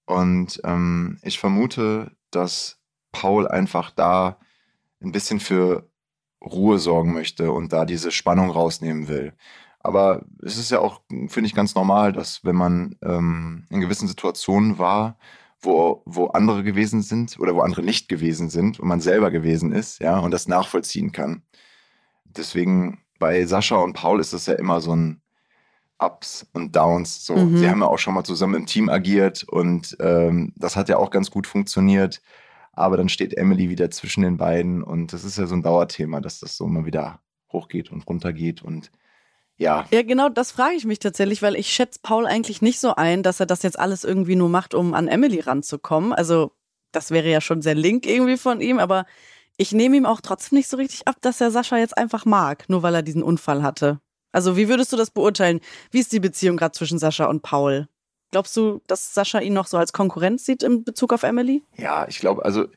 [0.06, 2.78] Und ähm, ich vermute, dass
[3.12, 4.38] Paul einfach da
[5.02, 5.90] ein bisschen für
[6.44, 9.34] Ruhe sorgen möchte und da diese Spannung rausnehmen will.
[9.80, 14.08] Aber es ist ja auch, finde ich, ganz normal, dass wenn man ähm, in gewissen
[14.08, 15.18] Situationen war,
[15.60, 19.72] wo, wo andere gewesen sind oder wo andere nicht gewesen sind und man selber gewesen
[19.72, 21.42] ist, ja, und das nachvollziehen kann
[22.36, 25.20] deswegen bei Sascha und Paul ist das ja immer so ein
[25.98, 27.24] Ups und Downs.
[27.26, 27.36] So.
[27.36, 27.58] Mhm.
[27.58, 30.96] Sie haben ja auch schon mal zusammen im Team agiert und ähm, das hat ja
[30.96, 32.22] auch ganz gut funktioniert.
[32.72, 36.20] Aber dann steht Emily wieder zwischen den beiden und das ist ja so ein Dauerthema,
[36.20, 37.20] dass das so immer wieder
[37.52, 38.90] hochgeht und runtergeht und
[39.56, 39.84] ja.
[39.90, 43.22] Ja, genau, das frage ich mich tatsächlich, weil ich schätze Paul eigentlich nicht so ein,
[43.22, 46.14] dass er das jetzt alles irgendwie nur macht, um an Emily ranzukommen.
[46.14, 46.52] Also,
[46.92, 49.04] das wäre ja schon sehr link irgendwie von ihm, aber
[49.60, 52.64] ich nehme ihm auch trotzdem nicht so richtig ab, dass er Sascha jetzt einfach mag,
[52.70, 54.00] nur weil er diesen Unfall hatte.
[54.32, 55.60] Also, wie würdest du das beurteilen?
[55.90, 57.86] Wie ist die Beziehung gerade zwischen Sascha und Paul?
[58.30, 61.62] Glaubst du, dass Sascha ihn noch so als Konkurrenz sieht in Bezug auf Emily?
[61.76, 62.68] Ja, ich glaube, also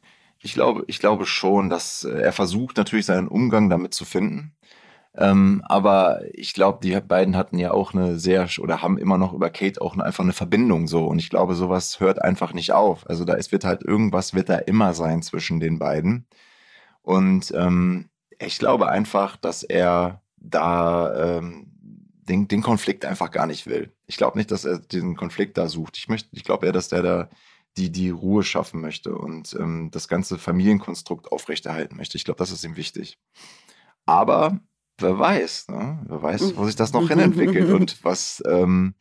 [0.41, 4.54] ich glaube, ich glaube schon, dass äh, er versucht natürlich seinen Umgang damit zu finden.
[5.15, 9.32] Ähm, aber ich glaube, die beiden hatten ja auch eine sehr oder haben immer noch
[9.32, 11.06] über Kate auch einfach eine Verbindung so.
[11.06, 13.10] Und ich glaube, sowas hört einfach nicht auf.
[13.10, 16.28] Also da ist wird halt irgendwas wird da immer sein zwischen den beiden.
[17.03, 21.67] Und ähm, ich glaube einfach, dass er da ähm,
[22.27, 23.93] den, den Konflikt einfach gar nicht will.
[24.07, 25.97] Ich glaube nicht, dass er diesen Konflikt da sucht.
[25.97, 27.29] Ich möchte, ich glaube eher, dass der da
[27.77, 32.17] die, die Ruhe schaffen möchte und ähm, das ganze Familienkonstrukt aufrechterhalten möchte.
[32.17, 33.19] Ich glaube, das ist ihm wichtig.
[34.05, 34.59] Aber
[34.99, 35.99] wer weiß, ne?
[36.07, 38.95] wer weiß, wo sich das noch hin entwickelt und was, ähm,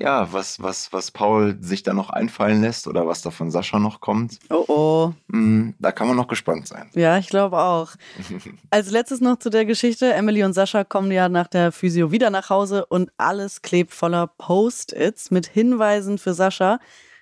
[0.00, 3.78] ja, was, was, was Paul sich da noch einfallen lässt oder was da von Sascha
[3.78, 4.38] noch kommt.
[4.50, 5.12] Oh oh.
[5.28, 6.88] Mm, da kann man noch gespannt sein.
[6.94, 7.92] Ja, ich glaube auch.
[8.70, 10.12] Als letztes noch zu der Geschichte.
[10.12, 14.26] Emily und Sascha kommen ja nach der Physio wieder nach Hause und alles klebt voller
[14.26, 16.78] Post-its mit Hinweisen für Sascha,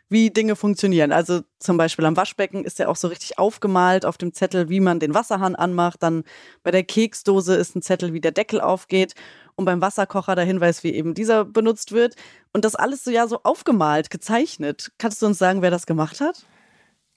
[0.09, 1.13] wie Dinge funktionieren.
[1.13, 4.81] Also zum Beispiel am Waschbecken ist ja auch so richtig aufgemalt auf dem Zettel, wie
[4.81, 6.03] man den Wasserhahn anmacht.
[6.03, 6.25] Dann
[6.63, 9.15] bei der Keksdose ist ein Zettel, wie der Deckel aufgeht
[9.57, 12.15] und beim Wasserkocher der Hinweis, wie eben dieser benutzt wird.
[12.53, 14.93] Und das alles so ja so aufgemalt, gezeichnet.
[14.99, 16.47] Kannst du uns sagen, wer das gemacht hat?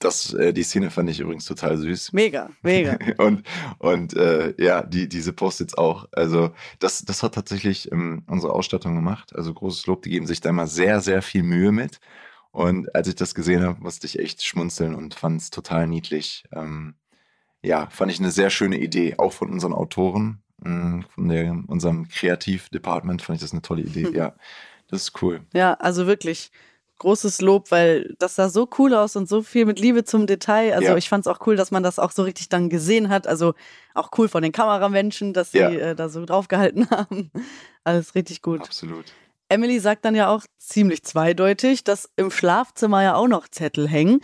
[0.00, 2.14] Das, äh, die Szene fand ich übrigens total süß.
[2.14, 2.96] Mega, mega.
[3.18, 3.46] und
[3.78, 6.08] und äh, ja, die, diese Post-its auch.
[6.12, 9.36] Also das, das hat tatsächlich ähm, unsere Ausstattung gemacht.
[9.36, 12.00] Also großes Lob, die geben sich da immer sehr, sehr viel Mühe mit.
[12.52, 16.44] Und als ich das gesehen habe, musste ich echt schmunzeln und fand es total niedlich.
[16.52, 16.94] Ähm,
[17.62, 20.42] ja, fand ich eine sehr schöne Idee, auch von unseren Autoren.
[20.58, 24.08] Mm, von der, unserem Kreativdepartment fand ich das eine tolle Idee.
[24.08, 24.14] Mhm.
[24.14, 24.34] Ja,
[24.88, 25.42] das ist cool.
[25.52, 26.50] Ja, also wirklich
[27.00, 30.74] großes Lob, weil das sah so cool aus und so viel mit Liebe zum Detail.
[30.74, 30.96] Also ja.
[30.96, 33.26] ich fand es auch cool, dass man das auch so richtig dann gesehen hat.
[33.26, 33.54] Also
[33.94, 35.70] auch cool von den Kameramenschen, dass sie ja.
[35.70, 37.30] äh, da so draufgehalten haben.
[37.84, 38.60] Alles richtig gut.
[38.60, 39.06] Absolut.
[39.50, 44.20] Emily sagt dann ja auch ziemlich zweideutig, dass im Schlafzimmer ja auch noch Zettel hängen.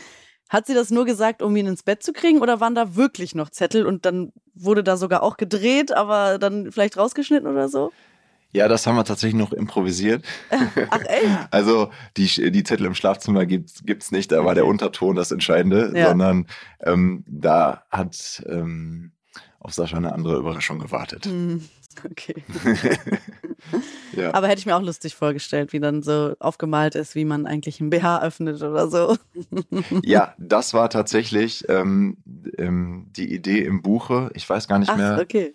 [0.49, 3.35] Hat sie das nur gesagt, um ihn ins Bett zu kriegen oder waren da wirklich
[3.35, 7.93] noch Zettel und dann wurde da sogar auch gedreht, aber dann vielleicht rausgeschnitten oder so?
[8.53, 10.25] Ja, das haben wir tatsächlich noch improvisiert.
[10.91, 11.49] Ach echt?
[11.51, 15.93] Also die, die Zettel im Schlafzimmer gibt es nicht, da war der Unterton das Entscheidende,
[15.95, 16.09] ja.
[16.09, 16.47] sondern
[16.85, 19.13] ähm, da hat ähm,
[19.59, 21.27] auf Sascha eine andere Überraschung gewartet.
[21.27, 21.69] Hm,
[22.09, 22.45] okay.
[24.13, 24.35] ja.
[24.35, 27.81] Aber hätte ich mir auch lustig vorgestellt, wie dann so aufgemalt ist, wie man eigentlich
[27.81, 29.17] ein BH öffnet oder so.
[30.03, 32.19] ja, das war tatsächlich ähm,
[32.59, 34.31] ähm, die Idee im Buche.
[34.35, 35.19] Ich weiß gar nicht Ach, mehr.
[35.21, 35.55] Okay.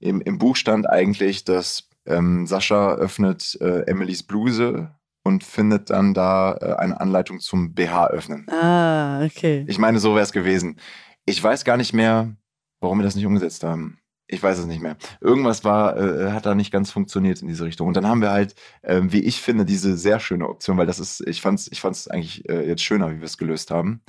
[0.00, 4.90] Im, Im Buch stand eigentlich, dass ähm, Sascha öffnet äh, Emilys Bluse
[5.22, 8.48] und findet dann da äh, eine Anleitung zum BH öffnen.
[8.50, 9.64] Ah, okay.
[9.68, 10.78] Ich meine, so wäre es gewesen.
[11.24, 12.34] Ich weiß gar nicht mehr,
[12.80, 13.98] warum wir das nicht umgesetzt haben.
[14.28, 14.96] Ich weiß es nicht mehr.
[15.20, 17.88] Irgendwas war, äh, hat da nicht ganz funktioniert in diese Richtung.
[17.88, 20.98] Und dann haben wir halt, äh, wie ich finde, diese sehr schöne Option, weil das
[20.98, 24.00] ist, ich fand's, ich fand's eigentlich äh, jetzt schöner, wie wir es gelöst haben.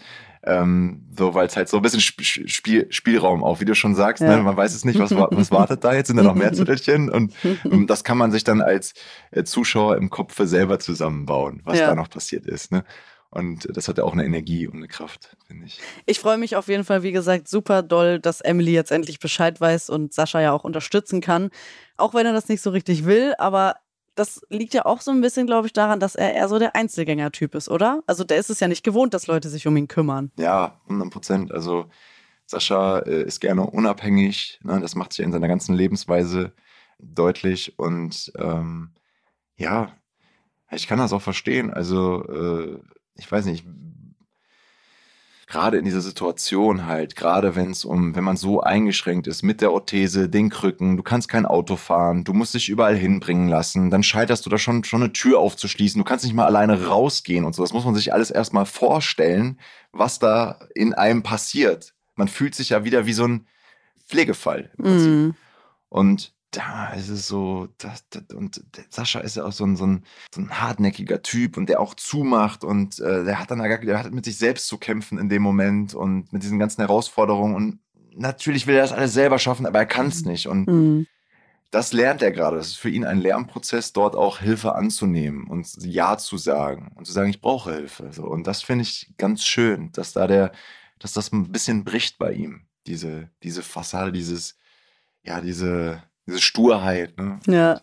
[0.46, 4.22] Ähm, so, weil es halt so ein bisschen Spiel, Spielraum auch, wie du schon sagst,
[4.22, 4.30] ne?
[4.30, 4.38] ja.
[4.38, 4.44] ne?
[4.44, 7.34] man weiß es nicht, was, was wartet da jetzt, sind da noch mehr Zettelchen und,
[7.64, 8.94] und das kann man sich dann als
[9.32, 11.88] äh, Zuschauer im Kopf selber zusammenbauen, was ja.
[11.88, 12.74] da noch passiert ist.
[12.74, 12.84] Ne?
[13.34, 15.80] Und das hat ja auch eine Energie und eine Kraft, finde ich.
[16.06, 19.60] Ich freue mich auf jeden Fall, wie gesagt, super doll, dass Emily jetzt endlich Bescheid
[19.60, 21.50] weiß und Sascha ja auch unterstützen kann.
[21.98, 23.76] Auch wenn er das nicht so richtig will, aber
[24.16, 26.76] das liegt ja auch so ein bisschen, glaube ich, daran, dass er eher so der
[26.76, 28.04] Einzelgänger-Typ ist, oder?
[28.06, 30.32] Also der ist es ja nicht gewohnt, dass Leute sich um ihn kümmern.
[30.38, 31.52] Ja, 100 Prozent.
[31.52, 31.90] Also
[32.46, 34.60] Sascha äh, ist gerne unabhängig.
[34.64, 34.80] Ne?
[34.80, 36.54] Das macht sich in seiner ganzen Lebensweise
[37.00, 37.80] deutlich.
[37.80, 38.94] Und ähm,
[39.56, 39.92] ja,
[40.72, 41.74] ich kann das auch verstehen.
[41.74, 42.80] Also äh,
[43.16, 43.66] ich weiß nicht,
[45.54, 49.62] gerade in dieser Situation halt, gerade wenn es um, wenn man so eingeschränkt ist mit
[49.62, 53.92] der Orthese, den Krücken, du kannst kein Auto fahren, du musst dich überall hinbringen lassen,
[53.92, 57.46] dann scheiterst du da schon, schon eine Tür aufzuschließen, du kannst nicht mal alleine rausgehen
[57.46, 57.62] und so.
[57.62, 59.60] Das muss man sich alles erstmal vorstellen,
[59.92, 61.94] was da in einem passiert.
[62.16, 63.46] Man fühlt sich ja wieder wie so ein
[64.08, 64.72] Pflegefall.
[64.78, 65.32] Mm.
[65.90, 69.88] Und da ist es so, das, das, und Sascha ist ja auch so ein, so,
[69.88, 74.00] ein, so ein hartnäckiger Typ und der auch zumacht und äh, der hat dann der
[74.00, 77.80] hat mit sich selbst zu kämpfen in dem Moment und mit diesen ganzen Herausforderungen und
[78.16, 80.32] natürlich will er das alles selber schaffen, aber er kann es mhm.
[80.32, 81.08] nicht und mhm.
[81.72, 82.58] das lernt er gerade.
[82.58, 87.06] Das ist für ihn ein Lernprozess, dort auch Hilfe anzunehmen und Ja zu sagen und
[87.06, 88.12] zu sagen, ich brauche Hilfe.
[88.12, 88.26] So.
[88.26, 90.52] Und das finde ich ganz schön, dass da der,
[91.00, 94.58] dass das ein bisschen bricht bei ihm, diese, diese Fassade, dieses,
[95.24, 97.18] ja, diese, diese Sturheit.
[97.18, 97.40] Ne?
[97.48, 97.82] Ja.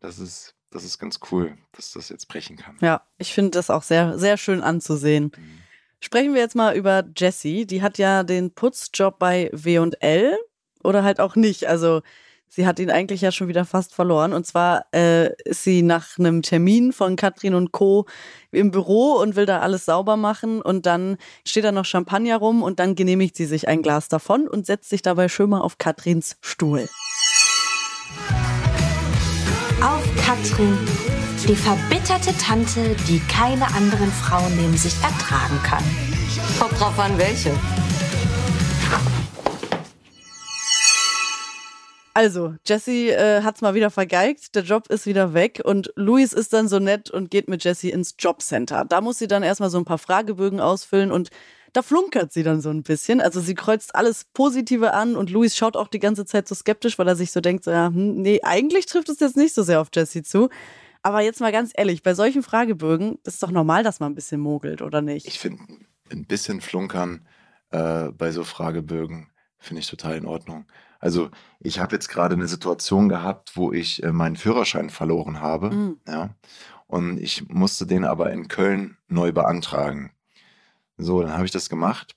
[0.00, 2.76] Das ist, das ist ganz cool, dass das jetzt brechen kann.
[2.80, 5.32] Ja, ich finde das auch sehr, sehr schön anzusehen.
[5.36, 5.58] Mhm.
[6.00, 7.64] Sprechen wir jetzt mal über Jessie.
[7.64, 10.36] Die hat ja den Putzjob bei W&L
[10.82, 11.68] oder halt auch nicht.
[11.68, 12.02] Also
[12.48, 14.32] sie hat ihn eigentlich ja schon wieder fast verloren.
[14.32, 18.06] Und zwar äh, ist sie nach einem Termin von Katrin und Co.
[18.50, 20.60] im Büro und will da alles sauber machen.
[20.60, 24.48] Und dann steht da noch Champagner rum und dann genehmigt sie sich ein Glas davon
[24.48, 26.88] und setzt sich dabei schön mal auf Katrins Stuhl.
[29.82, 30.78] Auf Katrin,
[31.48, 35.84] die verbitterte Tante, die keine anderen Frauen neben sich ertragen kann.
[36.58, 37.52] Kommt drauf an, welche.
[42.14, 46.52] Also, Jesse äh, hat's mal wieder vergeigt, der Job ist wieder weg und Luis ist
[46.52, 48.84] dann so nett und geht mit Jesse ins Jobcenter.
[48.86, 51.30] Da muss sie dann erstmal so ein paar Fragebögen ausfüllen und
[51.72, 53.20] da flunkert sie dann so ein bisschen.
[53.20, 56.98] Also sie kreuzt alles Positive an und Luis schaut auch die ganze Zeit so skeptisch,
[56.98, 59.80] weil er sich so denkt, ja, hm, nee, eigentlich trifft es jetzt nicht so sehr
[59.80, 60.50] auf Jesse zu.
[61.02, 64.14] Aber jetzt mal ganz ehrlich, bei solchen Fragebögen ist es doch normal, dass man ein
[64.14, 65.26] bisschen mogelt, oder nicht?
[65.26, 65.62] Ich finde,
[66.10, 67.26] ein bisschen flunkern
[67.70, 70.66] äh, bei so Fragebögen finde ich total in Ordnung.
[71.00, 75.70] Also ich habe jetzt gerade eine Situation gehabt, wo ich äh, meinen Führerschein verloren habe.
[75.70, 76.00] Mhm.
[76.06, 76.34] Ja,
[76.86, 80.12] und ich musste den aber in Köln neu beantragen.
[80.98, 82.14] So, dann habe ich das gemacht,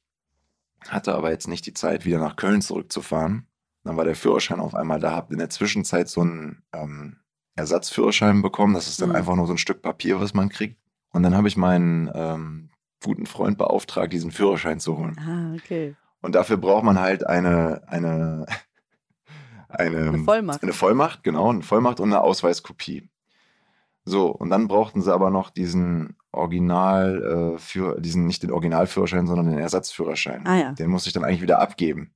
[0.88, 3.48] hatte aber jetzt nicht die Zeit, wieder nach Köln zurückzufahren.
[3.84, 7.18] Dann war der Führerschein auf einmal da, habe in der Zwischenzeit so einen ähm,
[7.56, 8.74] Ersatzführerschein bekommen.
[8.74, 9.16] Das ist dann Mhm.
[9.16, 10.80] einfach nur so ein Stück Papier, was man kriegt.
[11.12, 12.70] Und dann habe ich meinen ähm,
[13.04, 15.18] guten Freund beauftragt, diesen Führerschein zu holen.
[15.20, 15.96] Ah, okay.
[16.22, 18.46] Und dafür braucht man halt eine, eine,
[19.70, 20.64] eine, Eine Vollmacht.
[20.64, 23.10] eine Vollmacht, genau, eine Vollmacht und eine Ausweiskopie.
[24.04, 29.28] So, und dann brauchten sie aber noch diesen Original, äh, für, diesen, nicht den Originalführerschein,
[29.28, 30.46] sondern den Ersatzführerschein.
[30.46, 30.72] Ah ja.
[30.74, 32.12] Den musste ich dann eigentlich wieder abgeben.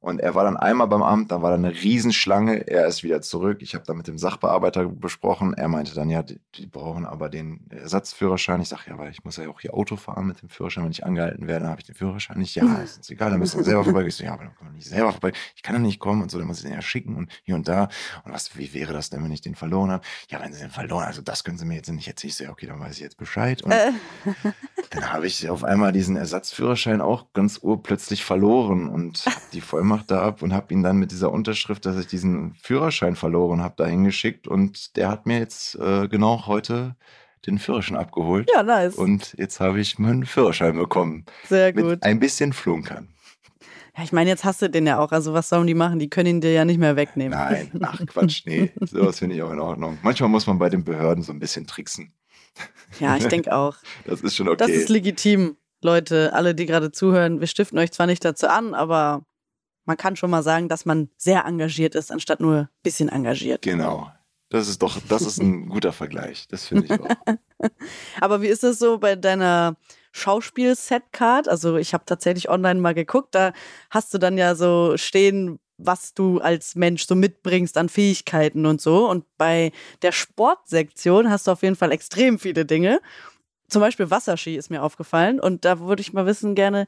[0.00, 3.20] Und er war dann einmal beim Amt, da war dann eine Riesenschlange, er ist wieder
[3.20, 3.58] zurück.
[3.60, 5.52] Ich habe da mit dem Sachbearbeiter besprochen.
[5.52, 8.62] Er meinte dann, ja, die, die brauchen aber den Ersatzführerschein.
[8.62, 10.84] Ich sage, ja, weil ich muss ja auch hier Auto fahren mit dem Führerschein.
[10.84, 12.54] Wenn ich angehalten werde, dann habe ich den Führerschein nicht.
[12.54, 14.06] Ja, ist uns egal, dann müssen wir selber vorbei.
[14.06, 15.32] Ich so, ja, aber dann können wir nicht selber vorbei.
[15.54, 17.54] Ich kann dann nicht kommen und so, dann muss ich den ja schicken und hier
[17.54, 17.88] und da.
[18.24, 20.02] Und was, wie wäre das denn, wenn ich den verloren habe?
[20.30, 22.30] Ja, wenn sie den verloren also das können sie mir jetzt nicht erzählen.
[22.30, 23.62] Ich so, ja, okay, dann weiß ich jetzt Bescheid.
[23.62, 23.90] Und Äh,
[24.90, 30.22] dann habe ich auf einmal diesen Ersatzführerschein auch ganz urplötzlich verloren und die Vollmacht da
[30.22, 34.04] ab und habe ihn dann mit dieser Unterschrift, dass ich diesen Führerschein verloren habe, dahin
[34.04, 36.96] geschickt und der hat mir jetzt äh, genau heute
[37.46, 38.94] den Führerschein abgeholt ja, nice.
[38.94, 41.24] und jetzt habe ich meinen Führerschein bekommen.
[41.48, 41.84] Sehr gut.
[41.84, 43.08] Mit ein bisschen Flunkern.
[43.96, 45.12] Ja, ich meine, jetzt hast du den ja auch.
[45.12, 45.98] Also was sollen die machen?
[45.98, 47.38] Die können ihn dir ja nicht mehr wegnehmen.
[47.38, 49.98] Nein, ach Quatsch, nee, sowas finde ich auch in Ordnung.
[50.02, 52.12] Manchmal muss man bei den Behörden so ein bisschen tricksen.
[52.98, 53.76] Ja, ich denke auch.
[54.04, 54.58] Das ist schon okay.
[54.58, 56.32] Das ist legitim, Leute.
[56.34, 59.24] Alle, die gerade zuhören, wir stiften euch zwar nicht dazu an, aber
[59.90, 63.62] man kann schon mal sagen, dass man sehr engagiert ist, anstatt nur ein bisschen engagiert.
[63.62, 64.08] genau.
[64.48, 66.46] Das ist doch, das ist ein guter Vergleich.
[66.48, 67.08] Das finde ich auch.
[68.20, 69.76] Aber wie ist das so bei deiner
[70.12, 71.48] Schauspiel-Setcard?
[71.48, 73.52] Also ich habe tatsächlich online mal geguckt, da
[73.90, 78.80] hast du dann ja so stehen, was du als Mensch so mitbringst an Fähigkeiten und
[78.80, 79.08] so.
[79.08, 79.72] Und bei
[80.02, 83.00] der Sportsektion hast du auf jeden Fall extrem viele Dinge.
[83.68, 85.40] Zum Beispiel Wasserski ist mir aufgefallen.
[85.40, 86.86] Und da würde ich mal wissen gerne,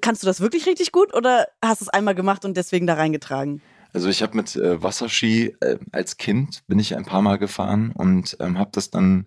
[0.00, 2.94] kannst du das wirklich richtig gut oder hast du es einmal gemacht und deswegen da
[2.94, 3.60] reingetragen?
[3.92, 7.92] Also ich habe mit äh, Wasserski äh, als Kind bin ich ein paar Mal gefahren
[7.92, 9.26] und ähm, habe das dann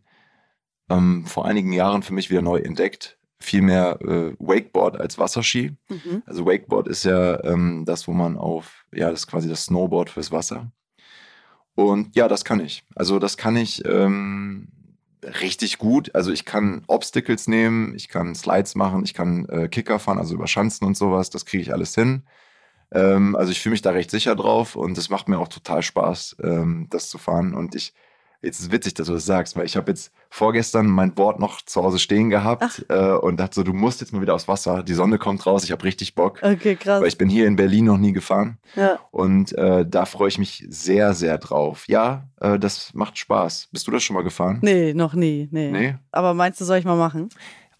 [0.89, 3.17] ähm, vor einigen Jahren für mich wieder neu entdeckt.
[3.39, 5.75] Viel mehr äh, Wakeboard als Wasserski.
[5.89, 6.23] Mhm.
[6.25, 10.09] Also Wakeboard ist ja ähm, das, wo man auf, ja, das ist quasi das Snowboard
[10.09, 10.71] fürs Wasser.
[11.75, 12.83] Und ja, das kann ich.
[12.95, 14.69] Also das kann ich ähm,
[15.41, 16.13] richtig gut.
[16.15, 20.35] Also ich kann Obstacles nehmen, ich kann Slides machen, ich kann äh, Kicker fahren, also
[20.35, 21.29] über Schanzen und sowas.
[21.29, 22.23] Das kriege ich alles hin.
[22.91, 25.81] Ähm, also ich fühle mich da recht sicher drauf und es macht mir auch total
[25.81, 27.53] Spaß, ähm, das zu fahren.
[27.53, 27.93] Und ich,
[28.43, 31.39] jetzt ist es witzig, dass du das sagst, weil ich habe jetzt vorgestern mein Board
[31.39, 34.47] noch zu Hause stehen gehabt äh, und dachte so, du musst jetzt mal wieder aufs
[34.47, 34.83] Wasser.
[34.83, 36.39] Die Sonne kommt raus, ich habe richtig Bock.
[36.41, 37.01] Okay, krass.
[37.01, 38.99] Weil ich bin hier in Berlin noch nie gefahren Ja.
[39.11, 41.85] und äh, da freue ich mich sehr, sehr drauf.
[41.87, 43.69] Ja, äh, das macht Spaß.
[43.71, 44.59] Bist du das schon mal gefahren?
[44.61, 45.47] Nee, noch nie.
[45.51, 45.71] Nee.
[45.71, 45.95] Nee?
[46.11, 47.29] Aber meinst du, soll ich mal machen?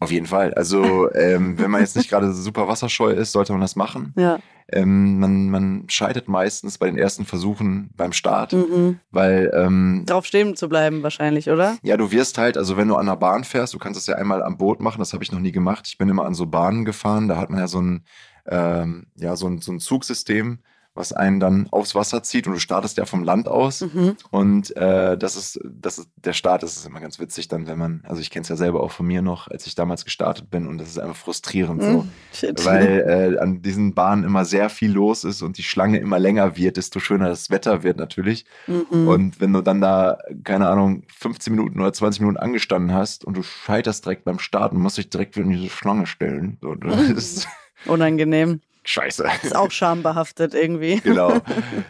[0.04, 0.54] Auf jeden Fall.
[0.54, 4.14] Also, ähm, wenn man jetzt nicht gerade super wasserscheu ist, sollte man das machen.
[4.18, 4.40] Ja.
[4.72, 9.00] Ähm, man, man scheitert meistens bei den ersten Versuchen beim Start, Mhm.
[9.12, 11.78] weil ähm, Drauf stehen zu bleiben wahrscheinlich, oder?
[11.84, 14.16] ja, du wirst halt, also wenn du an der Bahn fährst, du kannst es ja
[14.16, 15.86] einmal am Boot machen, das habe ich noch nie gemacht.
[15.88, 18.06] Ich bin immer an so Bahnen gefahren, da hat man ja so ein,
[18.48, 20.60] ähm, ja, so ein, so ein Zugsystem,
[20.96, 23.82] was einen dann aufs Wasser zieht und du startest ja vom Land aus.
[23.82, 24.16] Mhm.
[24.30, 27.80] Und äh, das ist, das ist, der Start das ist immer ganz witzig dann, wenn
[27.80, 30.50] man, also ich kenne es ja selber auch von mir noch, als ich damals gestartet
[30.52, 31.90] bin und das ist einfach frustrierend so.
[31.90, 32.10] Mhm.
[32.32, 32.66] Shit.
[32.66, 36.58] Weil äh, an diesen Bahnen immer sehr viel los ist und die Schlange immer länger
[36.58, 38.46] wird, desto schöner das Wetter wird natürlich.
[38.68, 39.08] Mhm.
[39.08, 43.36] Und wenn du dann da, keine Ahnung, 15 Minuten oder 20 Minuten angestanden hast und
[43.36, 46.58] du scheiterst direkt beim Starten, musst dich direkt wieder in diese Schlange stellen.
[46.62, 47.48] So, das ist
[47.86, 48.62] Unangenehm.
[48.84, 49.26] Scheiße.
[49.44, 51.00] Ist auch schambehaftet irgendwie.
[51.04, 51.40] genau.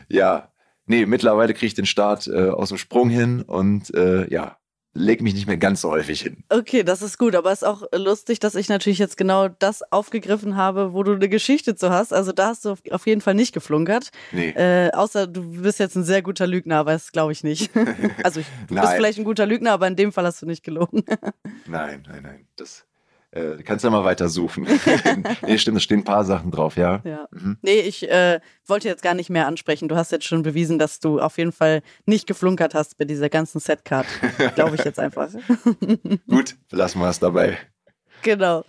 [0.10, 0.49] Ja.
[0.86, 4.58] Nee, mittlerweile kriege ich den Start äh, aus dem Sprung hin und äh, ja,
[4.93, 6.43] leg mich nicht mehr ganz so häufig hin.
[6.49, 9.82] Okay, das ist gut, aber es ist auch lustig, dass ich natürlich jetzt genau das
[9.93, 12.13] aufgegriffen habe, wo du eine Geschichte zu hast.
[12.13, 14.10] Also da hast du auf- jeden Fall nicht geflunkert.
[14.34, 14.49] Nee.
[14.49, 17.71] Äh, außer du bist jetzt ein sehr guter Lügner, aber das glaube ich nicht.
[18.23, 20.63] Also ich, du bist vielleicht ein guter Lügner, aber in dem Fall hast du nicht
[20.63, 21.03] gelogen.
[21.65, 22.47] Nein, nein, nein.
[22.58, 22.86] Das,
[23.34, 24.67] Äh, du kannst ja mal weiter suchen.
[25.48, 27.02] nee, stimmt, da stehen ein paar Sachen drauf, ja.
[27.04, 27.28] Ja.
[27.32, 27.58] Mhm.
[27.63, 29.88] Nee, ich äh, wollte jetzt gar nicht mehr ansprechen.
[29.88, 33.30] Du hast jetzt schon bewiesen, dass du auf jeden Fall nicht geflunkert hast bei dieser
[33.30, 34.06] ganzen Setcard.
[34.54, 35.30] Glaube ich jetzt einfach.
[36.30, 37.58] Gut, lassen wir es dabei.
[38.22, 38.63] Genau.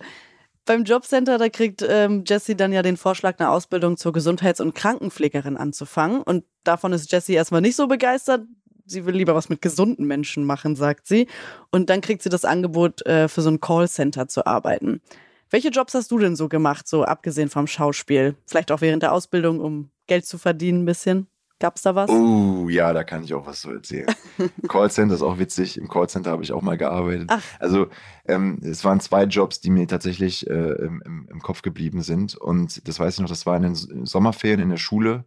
[0.65, 4.73] Beim Jobcenter, da kriegt ähm, Jessie dann ja den Vorschlag, eine Ausbildung zur Gesundheits- und
[4.73, 6.23] Krankenpflegerin anzufangen.
[6.23, 8.41] Und davon ist Jessie erstmal nicht so begeistert.
[8.85, 11.27] Sie will lieber was mit gesunden Menschen machen, sagt sie.
[11.71, 15.01] Und dann kriegt sie das Angebot, äh, für so ein Callcenter zu arbeiten.
[15.49, 18.35] Welche Jobs hast du denn so gemacht, so abgesehen vom Schauspiel?
[18.45, 21.27] Vielleicht auch während der Ausbildung, um Geld zu verdienen ein bisschen?
[21.59, 22.09] Gab's da was?
[22.09, 24.07] Oh, ja, da kann ich auch was so erzählen.
[24.67, 25.77] Callcenter ist auch witzig.
[25.77, 27.27] Im Callcenter habe ich auch mal gearbeitet.
[27.29, 27.41] Ach.
[27.59, 27.87] Also,
[28.27, 32.35] ähm, es waren zwei Jobs, die mir tatsächlich äh, im, im, Kopf geblieben sind.
[32.35, 35.23] Und das weiß ich noch, das war in den Sommerferien in der Schule.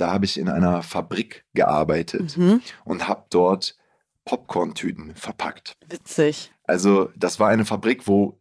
[0.00, 2.62] Da habe ich in einer Fabrik gearbeitet mhm.
[2.84, 3.76] und habe dort
[4.24, 5.76] Popcorn-Tüten verpackt.
[5.88, 6.52] Witzig.
[6.64, 8.40] Also, das war eine Fabrik, wo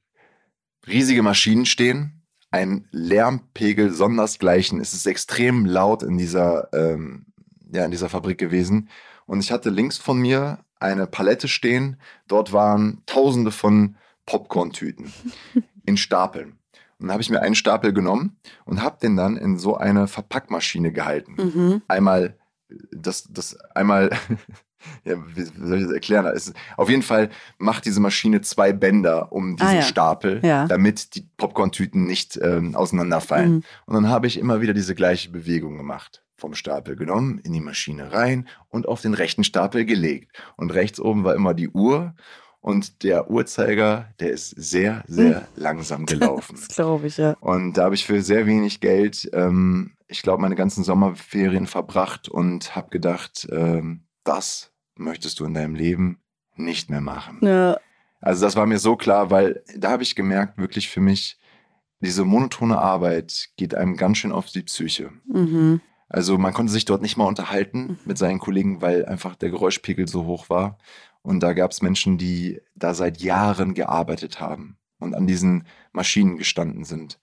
[0.88, 2.20] riesige Maschinen stehen
[2.52, 4.80] ein Lärmpegel sondersgleichen.
[4.80, 7.26] Es ist extrem laut in dieser, ähm,
[7.72, 8.90] ja, in dieser Fabrik gewesen.
[9.26, 12.00] Und ich hatte links von mir eine Palette stehen.
[12.28, 15.14] Dort waren tausende von Popcorn-Tüten
[15.86, 16.59] in Stapeln.
[17.00, 20.08] Und dann habe ich mir einen Stapel genommen und habe den dann in so eine
[20.08, 21.36] Verpackmaschine gehalten.
[21.38, 21.82] Mhm.
[21.88, 22.38] Einmal
[22.92, 24.10] das, das einmal
[25.04, 26.26] ja, wie soll ich das erklären?
[26.28, 29.82] Es, auf jeden Fall macht diese Maschine zwei Bänder um diesen ah, ja.
[29.82, 30.68] Stapel, ja.
[30.68, 33.52] damit die Popcorn-Tüten nicht ähm, auseinanderfallen.
[33.52, 33.64] Mhm.
[33.86, 36.24] Und dann habe ich immer wieder diese gleiche Bewegung gemacht.
[36.36, 40.32] Vom Stapel genommen, in die Maschine rein und auf den rechten Stapel gelegt.
[40.56, 42.16] Und rechts oben war immer die Uhr.
[42.62, 45.48] Und der Uhrzeiger, der ist sehr, sehr hm.
[45.56, 46.56] langsam gelaufen.
[46.56, 47.38] Das glaube ich, ja.
[47.40, 52.28] Und da habe ich für sehr wenig Geld, ähm, ich glaube, meine ganzen Sommerferien verbracht
[52.28, 56.20] und habe gedacht, ähm, das möchtest du in deinem Leben
[56.56, 57.40] nicht mehr machen.
[57.42, 57.78] Ja.
[58.22, 61.40] Also das war mir so klar, weil da habe ich gemerkt, wirklich für mich,
[62.02, 65.12] diese monotone Arbeit geht einem ganz schön auf die Psyche.
[65.28, 65.82] Mhm.
[66.10, 68.00] Also man konnte sich dort nicht mal unterhalten mhm.
[68.06, 70.78] mit seinen Kollegen, weil einfach der Geräuschpegel so hoch war.
[71.30, 76.38] Und da gab es Menschen, die da seit Jahren gearbeitet haben und an diesen Maschinen
[76.38, 77.20] gestanden sind.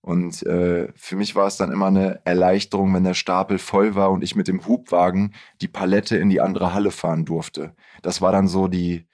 [0.00, 4.12] Und äh, für mich war es dann immer eine Erleichterung, wenn der Stapel voll war
[4.12, 7.74] und ich mit dem Hubwagen die Palette in die andere Halle fahren durfte.
[8.00, 9.08] Das war dann so die,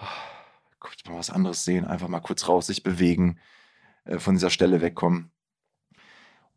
[0.00, 0.04] oh,
[0.80, 3.38] kurz mal was anderes sehen, einfach mal kurz raus, sich bewegen,
[4.04, 5.30] äh, von dieser Stelle wegkommen.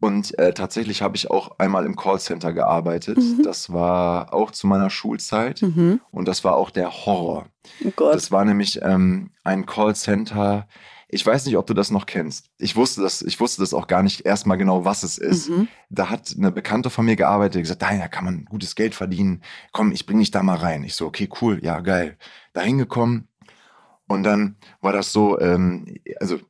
[0.04, 3.20] Und äh, tatsächlich habe ich auch einmal im Callcenter gearbeitet.
[3.20, 3.42] Mhm.
[3.42, 6.02] Das war auch zu meiner Schulzeit mhm.
[6.12, 7.48] und das war auch der Horror.
[7.86, 10.68] Oh das war nämlich ähm, ein Callcenter,
[11.08, 12.50] ich weiß nicht, ob du das noch kennst.
[12.58, 15.50] Ich wusste das, ich wusste das auch gar nicht erstmal genau, was es ist.
[15.50, 15.70] Mhm.
[15.90, 19.42] Da hat eine Bekannte von mir gearbeitet, die gesagt, da kann man gutes Geld verdienen.
[19.72, 20.84] Komm, ich bring dich da mal rein.
[20.84, 22.18] Ich so, okay, cool, ja, geil.
[22.52, 23.30] Da hingekommen.
[24.10, 26.42] Und dann war das so, ähm, also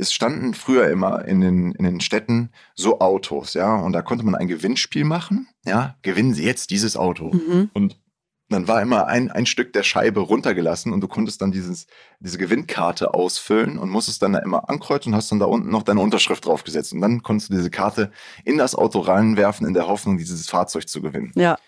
[0.00, 4.24] es standen früher immer in den, in den Städten so Autos, ja, und da konnte
[4.24, 7.32] man ein Gewinnspiel machen, ja, gewinnen Sie jetzt dieses Auto.
[7.32, 7.70] Mhm.
[7.74, 8.00] Und
[8.48, 11.86] dann war immer ein, ein Stück der Scheibe runtergelassen und du konntest dann dieses,
[12.18, 15.84] diese Gewinnkarte ausfüllen und musstest dann da immer ankreuzen und hast dann da unten noch
[15.84, 16.92] deine Unterschrift draufgesetzt.
[16.92, 18.10] Und dann konntest du diese Karte
[18.44, 21.30] in das Auto reinwerfen, in der Hoffnung, dieses Fahrzeug zu gewinnen.
[21.36, 21.58] Ja.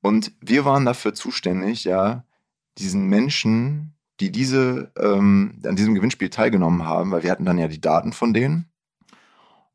[0.00, 2.24] Und wir waren dafür zuständig, ja,
[2.78, 7.68] diesen Menschen, die diese, ähm, an diesem Gewinnspiel teilgenommen haben, weil wir hatten dann ja
[7.68, 8.68] die Daten von denen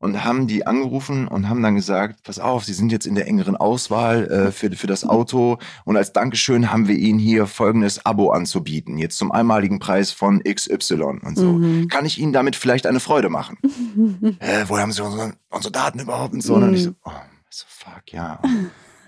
[0.04, 3.26] und haben die angerufen und haben dann gesagt, pass auf, Sie sind jetzt in der
[3.26, 8.04] engeren Auswahl äh, für, für das Auto und als Dankeschön haben wir Ihnen hier folgendes
[8.04, 11.54] Abo anzubieten, jetzt zum einmaligen Preis von XY und so.
[11.54, 11.88] Mhm.
[11.88, 13.56] Kann ich Ihnen damit vielleicht eine Freude machen?
[14.40, 16.56] äh, wo haben Sie unsere, unsere Daten überhaupt und so?
[16.56, 16.62] Mhm.
[16.64, 17.10] Und ich so, oh,
[17.48, 18.40] so fuck, ja.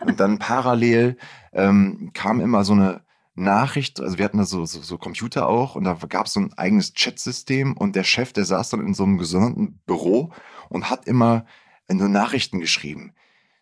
[0.00, 1.18] Und dann parallel
[1.52, 3.05] ähm, kam immer so eine
[3.36, 6.40] Nachricht, also wir hatten da so, so, so Computer auch und da gab es so
[6.40, 10.32] ein eigenes Chatsystem und der Chef, der saß dann in so einem gesonderten Büro
[10.70, 11.44] und hat immer
[11.88, 13.14] nur Nachrichten geschrieben.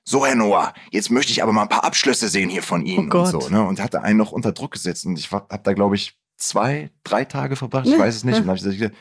[0.05, 3.13] So, Herr Noah, jetzt möchte ich aber mal ein paar Abschlüsse sehen hier von Ihnen
[3.13, 3.67] oh und so, ne?
[3.67, 7.25] Und hatte einen noch unter Druck gesetzt und ich habe da, glaube ich, zwei, drei
[7.25, 8.37] Tage verbracht, ich weiß es nicht.
[8.37, 8.95] Und dann habe ich gesagt,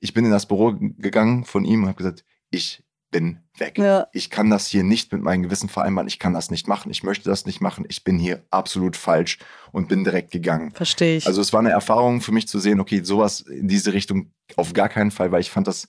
[0.00, 3.78] ich bin in das Büro gegangen von ihm und habe gesagt, ich bin weg.
[3.78, 4.06] Ja.
[4.12, 6.08] Ich kann das hier nicht mit meinem Gewissen vereinbaren.
[6.08, 6.90] Ich kann das nicht machen.
[6.90, 7.84] Ich möchte das nicht machen.
[7.88, 9.38] Ich bin hier absolut falsch
[9.72, 10.72] und bin direkt gegangen.
[10.72, 11.26] Verstehe ich.
[11.26, 14.72] Also es war eine Erfahrung für mich zu sehen, okay, sowas in diese Richtung auf
[14.72, 15.88] gar keinen Fall, weil ich fand das,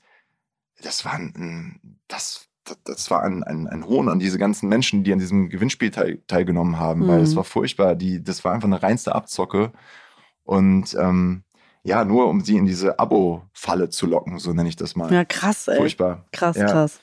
[0.82, 2.48] das war ein, das,
[2.84, 6.22] das war ein, ein, ein Hohn an diese ganzen Menschen, die an diesem Gewinnspiel teil,
[6.28, 7.08] teilgenommen haben, mhm.
[7.08, 7.96] weil es war furchtbar.
[7.96, 9.72] Die, das war einfach eine reinste Abzocke.
[10.44, 11.44] Und ähm,
[11.84, 15.12] ja, nur um sie in diese Abo-Falle zu locken, so nenne ich das mal.
[15.12, 15.78] Ja, krass, ey.
[15.78, 16.26] Furchtbar.
[16.32, 16.66] Krass, ja.
[16.66, 17.00] krass.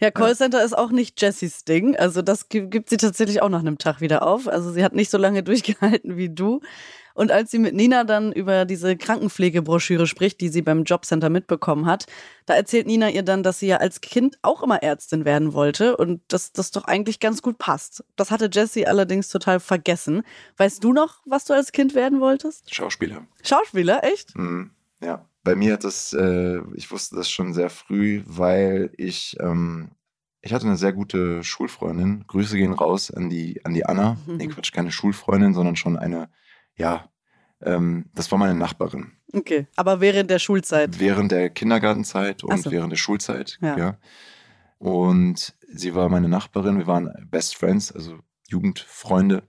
[0.00, 0.64] Ja, Callcenter ja.
[0.64, 1.96] ist auch nicht Jessys Ding.
[1.96, 4.46] Also das gibt sie tatsächlich auch nach einem Tag wieder auf.
[4.46, 6.60] Also sie hat nicht so lange durchgehalten wie du.
[7.14, 11.86] Und als sie mit Nina dann über diese Krankenpflegebroschüre spricht, die sie beim Jobcenter mitbekommen
[11.86, 12.06] hat,
[12.46, 15.96] da erzählt Nina ihr dann, dass sie ja als Kind auch immer Ärztin werden wollte
[15.96, 18.04] und dass das doch eigentlich ganz gut passt.
[18.14, 20.22] Das hatte Jessie allerdings total vergessen.
[20.58, 22.72] Weißt du noch, was du als Kind werden wolltest?
[22.72, 23.26] Schauspieler.
[23.42, 24.36] Schauspieler, echt?
[24.36, 24.70] Mhm.
[25.02, 25.26] Ja.
[25.48, 29.92] Bei mir hat das, äh, ich wusste das schon sehr früh, weil ich, ähm,
[30.42, 32.26] ich hatte eine sehr gute Schulfreundin.
[32.26, 34.18] Grüße gehen raus an die, an die Anna.
[34.26, 36.28] Nee, Quatsch, keine Schulfreundin, sondern schon eine,
[36.76, 37.08] ja,
[37.62, 39.12] ähm, das war meine Nachbarin.
[39.32, 41.00] Okay, aber während der Schulzeit.
[41.00, 42.70] Während der Kindergartenzeit und so.
[42.70, 43.78] während der Schulzeit, Ja.
[43.78, 43.98] ja.
[44.76, 46.76] Und sie war meine Nachbarin.
[46.76, 48.18] Wir waren Best Friends, also
[48.48, 49.44] Jugendfreunde.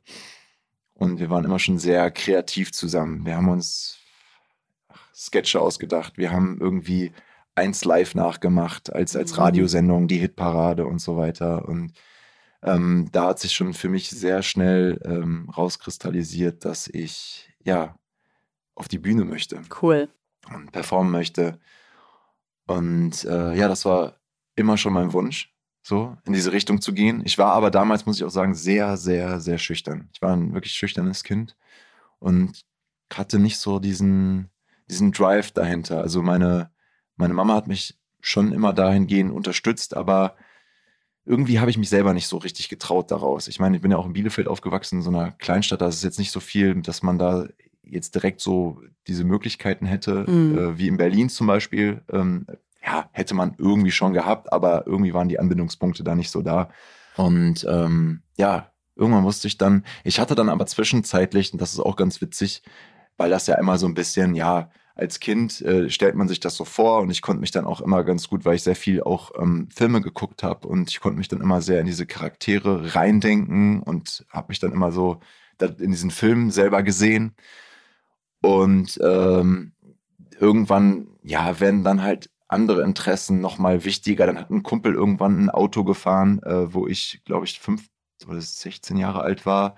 [0.93, 3.25] Und wir waren immer schon sehr kreativ zusammen.
[3.25, 3.98] Wir haben uns
[5.19, 6.17] Sketche ausgedacht.
[6.17, 7.11] Wir haben irgendwie
[7.55, 9.39] eins live nachgemacht als, als Mhm.
[9.39, 11.67] Radiosendung, die Hitparade und so weiter.
[11.67, 11.93] Und
[12.63, 17.97] ähm, da hat sich schon für mich sehr schnell ähm, rauskristallisiert, dass ich ja
[18.75, 20.07] auf die Bühne möchte Cool.
[20.53, 21.59] und performen möchte.
[22.67, 24.19] Und äh, ja, das war
[24.55, 27.21] immer schon mein Wunsch, so in diese Richtung zu gehen.
[27.25, 30.09] Ich war aber damals, muss ich auch sagen, sehr, sehr, sehr schüchtern.
[30.13, 31.57] Ich war ein wirklich schüchternes Kind
[32.19, 32.61] und
[33.13, 34.49] hatte nicht so diesen,
[34.89, 36.01] diesen Drive dahinter.
[36.01, 36.71] Also meine,
[37.15, 40.35] meine Mama hat mich schon immer dahingehend unterstützt, aber
[41.25, 43.47] irgendwie habe ich mich selber nicht so richtig getraut daraus.
[43.47, 45.95] Ich meine, ich bin ja auch in Bielefeld aufgewachsen, in so einer Kleinstadt, da ist
[45.95, 47.47] es jetzt nicht so viel, dass man da
[47.83, 50.57] jetzt direkt so diese Möglichkeiten hätte, Mhm.
[50.57, 52.01] äh, wie in Berlin zum Beispiel.
[52.11, 52.45] Ähm,
[52.85, 56.69] ja, hätte man irgendwie schon gehabt, aber irgendwie waren die Anbindungspunkte da nicht so da.
[57.17, 61.79] Und ähm, ja, irgendwann musste ich dann, ich hatte dann aber zwischenzeitlich, und das ist
[61.79, 62.63] auch ganz witzig,
[63.19, 66.55] weil das ja immer so ein bisschen, ja, als Kind äh, stellt man sich das
[66.55, 69.01] so vor und ich konnte mich dann auch immer ganz gut, weil ich sehr viel
[69.03, 72.95] auch ähm, Filme geguckt habe und ich konnte mich dann immer sehr in diese Charaktere
[72.95, 75.19] reindenken und habe mich dann immer so
[75.61, 77.35] in diesen Filmen selber gesehen.
[78.41, 79.73] Und ähm,
[80.39, 84.25] irgendwann, ja, werden dann halt andere Interessen nochmal wichtiger.
[84.25, 87.87] Dann hat ein Kumpel irgendwann ein Auto gefahren, äh, wo ich, glaube ich, fünf
[88.27, 89.75] oder 16 Jahre alt war.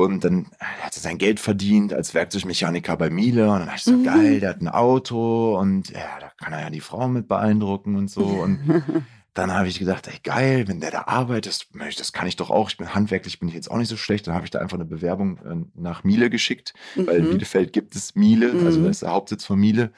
[0.00, 3.50] Und dann hat er sein Geld verdient als Werkzeugmechaniker bei Miele.
[3.50, 4.04] Und dann dachte ich so, Mhm.
[4.04, 7.96] geil, der hat ein Auto und ja, da kann er ja die Frau mit beeindrucken
[7.96, 8.40] und so.
[8.42, 8.60] Und
[9.34, 11.66] dann habe ich gedacht, ey, geil, wenn der da arbeitet,
[11.98, 12.70] das kann ich doch auch.
[12.70, 14.28] Ich bin handwerklich, bin ich jetzt auch nicht so schlecht.
[14.28, 17.30] Dann habe ich da einfach eine Bewerbung äh, nach Miele geschickt, weil in Mhm.
[17.30, 18.84] Bielefeld gibt es Miele, also Mhm.
[18.84, 19.90] das ist der Hauptsitz von Miele.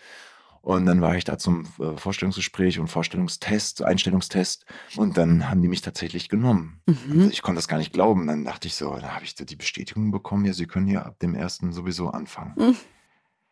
[0.62, 4.66] Und dann war ich da zum äh, Vorstellungsgespräch und Vorstellungstest, Einstellungstest.
[4.96, 6.82] Und dann haben die mich tatsächlich genommen.
[6.86, 7.30] Mhm.
[7.30, 8.26] Ich konnte das gar nicht glauben.
[8.26, 11.18] Dann dachte ich so, da habe ich die Bestätigung bekommen, ja, Sie können hier ab
[11.20, 12.54] dem ersten sowieso anfangen.
[12.58, 12.76] Mhm.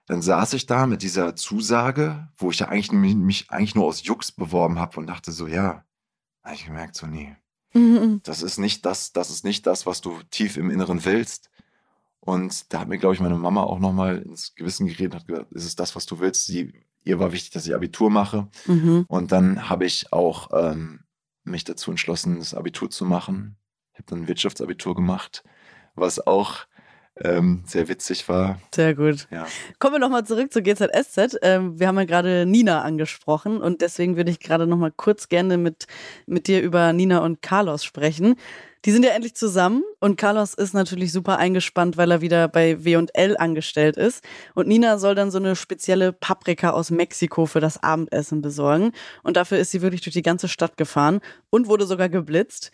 [0.06, 3.86] Dann saß ich da mit dieser Zusage, wo ich ja eigentlich mich, mich eigentlich nur
[3.86, 5.84] aus Jux beworben habe und dachte so, ja,
[6.42, 7.36] habe ich gemerkt, so, nee,
[7.74, 8.20] Mhm.
[8.24, 11.50] das ist nicht das, das ist nicht das, was du tief im Inneren willst.
[12.20, 15.28] Und da hat mir, glaube ich, meine Mama auch nochmal ins Gewissen geredet und hat
[15.28, 16.46] gesagt, ist es das, was du willst?
[16.46, 16.72] Sie,
[17.04, 18.48] ihr war wichtig, dass ich Abitur mache.
[18.66, 19.04] Mhm.
[19.08, 21.00] Und dann habe ich auch ähm,
[21.44, 23.56] mich dazu entschlossen, das Abitur zu machen.
[23.92, 25.42] Ich habe dann ein Wirtschaftsabitur gemacht,
[25.94, 26.66] was auch
[27.20, 28.60] ähm, sehr witzig war.
[28.74, 29.26] Sehr gut.
[29.30, 29.46] Ja.
[29.78, 31.38] Kommen wir nochmal zurück zu GZSZ.
[31.42, 35.58] Ähm, wir haben ja gerade Nina angesprochen und deswegen würde ich gerade nochmal kurz gerne
[35.58, 35.86] mit,
[36.26, 38.36] mit dir über Nina und Carlos sprechen.
[38.84, 42.84] Die sind ja endlich zusammen und Carlos ist natürlich super eingespannt, weil er wieder bei
[42.84, 44.22] W&L angestellt ist.
[44.54, 48.92] Und Nina soll dann so eine spezielle Paprika aus Mexiko für das Abendessen besorgen.
[49.24, 51.20] Und dafür ist sie wirklich durch die ganze Stadt gefahren
[51.50, 52.70] und wurde sogar geblitzt.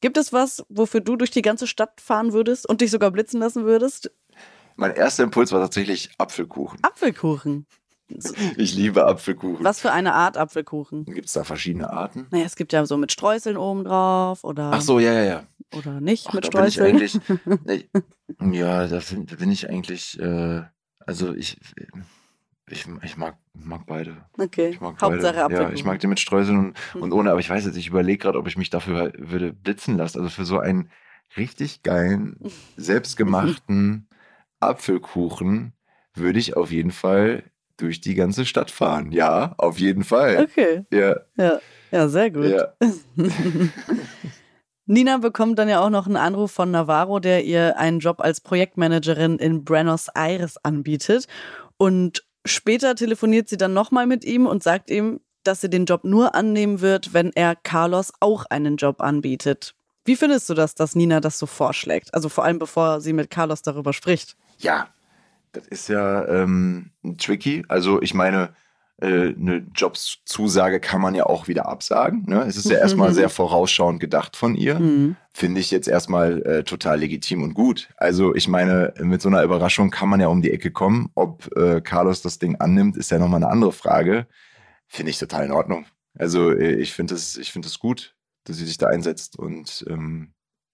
[0.00, 3.38] Gibt es was, wofür du durch die ganze Stadt fahren würdest und dich sogar blitzen
[3.38, 4.10] lassen würdest?
[4.76, 6.78] Mein erster Impuls war tatsächlich Apfelkuchen.
[6.82, 7.66] Apfelkuchen.
[8.56, 9.64] Ich liebe Apfelkuchen.
[9.64, 11.04] Was für eine Art Apfelkuchen?
[11.04, 12.26] Gibt es da verschiedene Arten?
[12.30, 15.46] Naja, es gibt ja so mit Streuseln oben drauf oder, Ach so, ja, ja, ja.
[15.76, 16.96] oder nicht Ach, mit da bin ich Streuseln.
[16.96, 17.88] eigentlich,
[18.52, 19.00] ja, da
[19.38, 20.62] bin, ich eigentlich, äh,
[21.00, 21.58] also ich,
[22.70, 24.24] ich, ich mag, mag beide.
[24.38, 25.44] Okay, Ich mag Hauptsache beide.
[25.44, 25.68] Apfelkuchen.
[25.70, 27.02] Ja, ich mag die mit Streuseln und, Hm.
[27.02, 29.96] und ohne, aber ich weiß jetzt, ich überlege gerade, ob ich mich dafür würde blitzen
[29.96, 30.18] lassen.
[30.18, 30.90] Also für so einen
[31.36, 32.36] richtig geilen,
[32.76, 34.08] selbstgemachten
[34.60, 35.72] Apfelkuchen
[36.14, 37.42] würde ich auf jeden Fall
[37.82, 39.12] durch die ganze Stadt fahren.
[39.12, 40.38] Ja, auf jeden Fall.
[40.44, 41.60] Okay, Ja, ja,
[41.90, 42.46] ja, sehr gut.
[42.46, 42.72] ja.
[44.86, 48.40] Nina bekommt dann ja auch noch einen Anruf von Navarro, der ihr einen Job als
[48.40, 51.26] Projektmanagerin in Buenos Aires anbietet.
[51.76, 56.04] Und später telefoniert sie dann nochmal mit ihm und sagt ihm, dass sie den Job
[56.04, 59.74] nur annehmen wird, wenn er Carlos auch einen Job anbietet.
[60.04, 62.12] Wie findest du das, dass Nina das so vorschlägt?
[62.14, 64.36] Also vor allem bevor sie mit Carlos darüber spricht.
[64.58, 64.88] Ja,
[65.52, 67.64] das ist ja ähm, tricky.
[67.68, 68.54] Also ich meine,
[69.02, 72.24] äh, eine Jobszusage kann man ja auch wieder absagen.
[72.26, 72.44] Ne?
[72.46, 74.78] Es ist ja erstmal sehr vorausschauend gedacht von ihr.
[74.78, 75.16] Mhm.
[75.34, 77.88] Finde ich jetzt erstmal äh, total legitim und gut.
[77.96, 81.10] Also ich meine, mit so einer Überraschung kann man ja um die Ecke kommen.
[81.14, 84.26] Ob äh, Carlos das Ding annimmt, ist ja nochmal eine andere Frage.
[84.86, 85.86] Finde ich total in Ordnung.
[86.16, 89.38] Also äh, ich finde es ich finde es gut, dass sie sich da einsetzt.
[89.38, 90.32] Und ähm,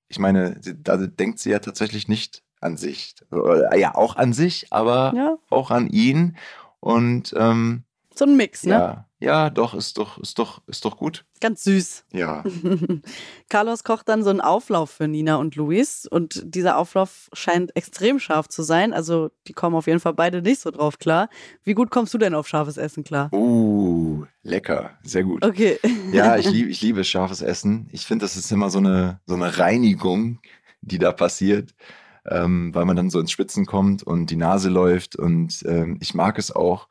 [0.09, 3.15] ich meine, sie, da denkt sie ja tatsächlich nicht an sich.
[3.33, 6.37] Äh, ja, auch an sich, aber Ja, auch an ihn.
[6.81, 7.85] Und ähm,
[8.15, 8.73] so ein Mix, ne?
[8.73, 11.25] ja, ja, doch, ist doch, ist doch, ist doch gut.
[11.41, 12.05] Ganz süß.
[12.13, 12.45] Ja.
[13.49, 18.21] Carlos kocht dann so einen Auflauf für Nina und Luis und dieser Auflauf scheint extrem
[18.21, 18.93] scharf zu sein.
[18.93, 21.29] Also die kommen auf jeden Fall beide nicht so drauf klar.
[21.65, 23.33] Wie gut kommst du denn auf scharfes Essen klar?
[23.33, 25.45] Uh, lecker, sehr gut.
[25.45, 25.79] Okay.
[26.13, 27.89] Ja, ich liebe, ich liebe scharfes Essen.
[27.93, 30.39] Ich finde, das ist immer so eine, so eine Reinigung,
[30.81, 31.75] die da passiert,
[32.27, 35.17] ähm, weil man dann so ins Spitzen kommt und die Nase läuft.
[35.17, 36.89] Und ähm, ich mag es auch.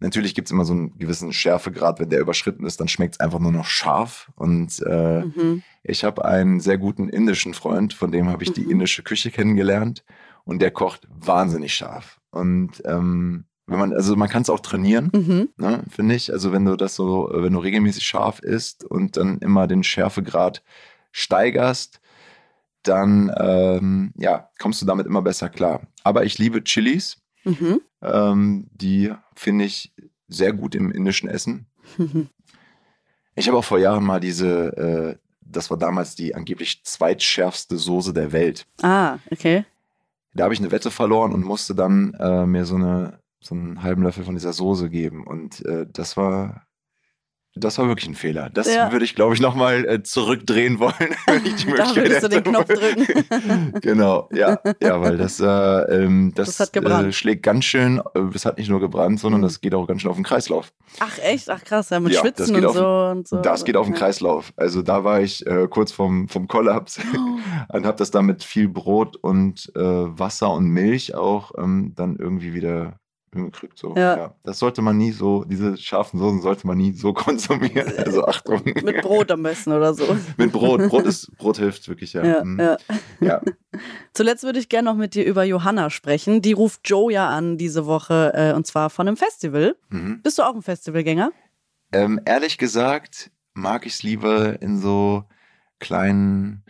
[0.00, 3.20] Natürlich gibt es immer so einen gewissen Schärfegrad, wenn der überschritten ist, dann schmeckt es
[3.20, 4.30] einfach nur noch scharf.
[4.34, 5.62] Und äh, Mhm.
[5.82, 8.70] ich habe einen sehr guten indischen Freund, von dem habe ich die Mhm.
[8.70, 10.04] indische Küche kennengelernt.
[10.44, 12.18] Und der kocht wahnsinnig scharf.
[12.30, 15.48] Und ähm, wenn man, also man kann es auch trainieren Mhm.
[15.58, 16.32] ne, finde ich.
[16.32, 20.62] Also wenn du das so, wenn du regelmäßig scharf isst und dann immer den Schärfegrad
[21.12, 21.99] steigerst,
[22.82, 25.82] dann ähm, ja, kommst du damit immer besser klar.
[26.02, 27.18] Aber ich liebe Chilis.
[27.44, 27.80] Mhm.
[28.02, 29.92] Ähm, die finde ich
[30.28, 31.66] sehr gut im indischen Essen.
[31.96, 32.28] Mhm.
[33.34, 38.12] Ich habe auch vor Jahren mal diese, äh, das war damals die angeblich zweitschärfste Soße
[38.12, 38.66] der Welt.
[38.82, 39.64] Ah, okay.
[40.34, 43.82] Da habe ich eine Wette verloren und musste dann äh, mir so, eine, so einen
[43.82, 45.26] halben Löffel von dieser Soße geben.
[45.26, 46.66] Und äh, das war.
[47.60, 48.50] Das war wirklich ein Fehler.
[48.52, 48.90] Das Ja.
[48.92, 50.92] würde ich, glaube ich, nochmal äh, zurückdrehen wollen,
[51.26, 52.50] wenn ich die Da Möglichkeit würdest du den hätte.
[52.50, 53.80] Knopf drücken.
[53.80, 56.70] genau, ja, ja, weil das, äh, ähm, das, Das.
[56.74, 59.44] Äh, schlägt ganz schön, äh, es hat nicht nur gebrannt, sondern Mhm.
[59.44, 60.72] das geht auch ganz schön auf den Kreislauf.
[60.98, 61.48] Ach echt?
[61.50, 63.36] Ach krass, ja, mit Ja, Schwitzen und auf- so, und so.
[63.40, 63.94] Das geht auf den.
[63.94, 64.52] Kreislauf.
[64.56, 67.38] Also da war ich äh, kurz vom, vom Kollaps Oh.
[67.76, 72.16] und habe das dann mit viel Brot und äh, Wasser und Milch auch ähm, dann
[72.16, 72.98] irgendwie wieder
[73.32, 73.78] hingekriegt.
[73.78, 73.94] So.
[73.96, 74.34] Ja.
[74.42, 77.92] Das sollte man nie so, diese scharfen Soßen sollte man nie so konsumieren.
[77.98, 78.62] Also Achtung.
[78.64, 80.16] Mit Brot am besten oder so.
[80.36, 80.88] mit Brot.
[80.88, 82.24] Brot, ist, Brot hilft wirklich, ja.
[82.24, 82.58] Ja, Mhm.
[82.60, 82.76] ja.
[83.20, 83.40] ja.
[84.12, 86.42] Zuletzt würde ich gerne noch mit dir über Johanna sprechen.
[86.42, 89.76] Die ruft Joe ja an diese Woche äh, und zwar von einem Festival.
[89.90, 90.20] Mhm.
[90.22, 91.30] Bist du auch ein Festivalgänger?
[91.92, 95.24] Ähm, ehrlich gesagt mag ich es lieber in so
[95.78, 96.64] kleinen,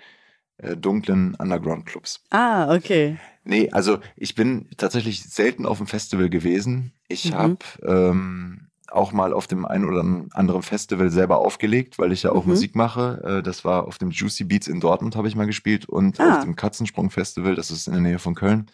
[0.59, 2.23] äh, dunklen Underground-Clubs.
[2.31, 3.19] Ah, okay.
[3.51, 6.93] Nee, also ich bin tatsächlich selten auf dem Festival gewesen.
[7.09, 7.35] Ich Mhm.
[7.35, 12.31] habe ähm, auch mal auf dem einen oder anderen Festival selber aufgelegt, weil ich ja
[12.31, 12.51] auch Mhm.
[12.51, 13.39] Musik mache.
[13.39, 16.37] Äh, das war auf dem Juicy Beats in Dortmund habe ich mal gespielt und Ah.
[16.37, 18.71] auf dem Katzensprung Festival, das ist in der Nähe von Köln.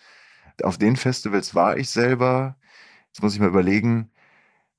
[0.63, 2.57] Auf den Festivals war ich selber.
[3.09, 4.11] Jetzt muss ich mal überlegen.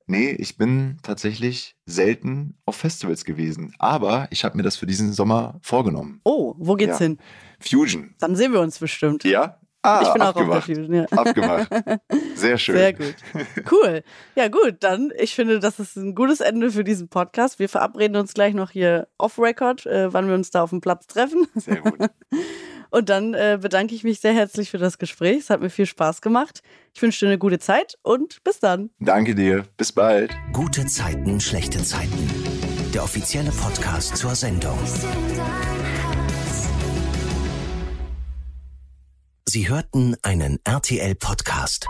[0.05, 3.73] Nee, ich bin tatsächlich selten auf Festivals gewesen.
[3.79, 6.21] Aber ich habe mir das für diesen Sommer vorgenommen.
[6.23, 7.05] Oh, wo geht's Ja.
[7.05, 7.17] hin?
[7.59, 8.15] Fusion.
[8.19, 9.23] Dann sehen wir uns bestimmt.
[9.23, 9.59] Ja?
[9.84, 10.65] Ah, ich bin auch auf der abgemacht.
[10.65, 11.05] Fusion, ja.
[11.05, 11.69] Abgemacht.
[12.36, 12.75] Sehr schön.
[12.75, 13.15] Sehr gut.
[13.71, 14.03] Cool.
[14.36, 17.59] Ja, gut, dann, ich finde, das ist ein gutes Ende für diesen Podcast.
[17.59, 21.07] Wir verabreden uns gleich noch hier off-Record, äh, wann wir uns da auf dem Platz
[21.07, 21.47] treffen.
[21.55, 21.97] Sehr gut.
[22.89, 25.39] Und dann äh, bedanke ich mich sehr herzlich für das Gespräch.
[25.39, 26.61] Es hat mir viel Spaß gemacht.
[26.93, 28.91] Ich wünsche dir eine gute Zeit und bis dann.
[28.99, 29.65] Danke dir.
[29.75, 30.32] Bis bald.
[30.53, 32.30] Gute Zeiten, schlechte Zeiten.
[32.93, 34.80] Der offizielle Podcast zur Sendung.
[39.49, 41.87] Sie hörten einen RTL-Podcast.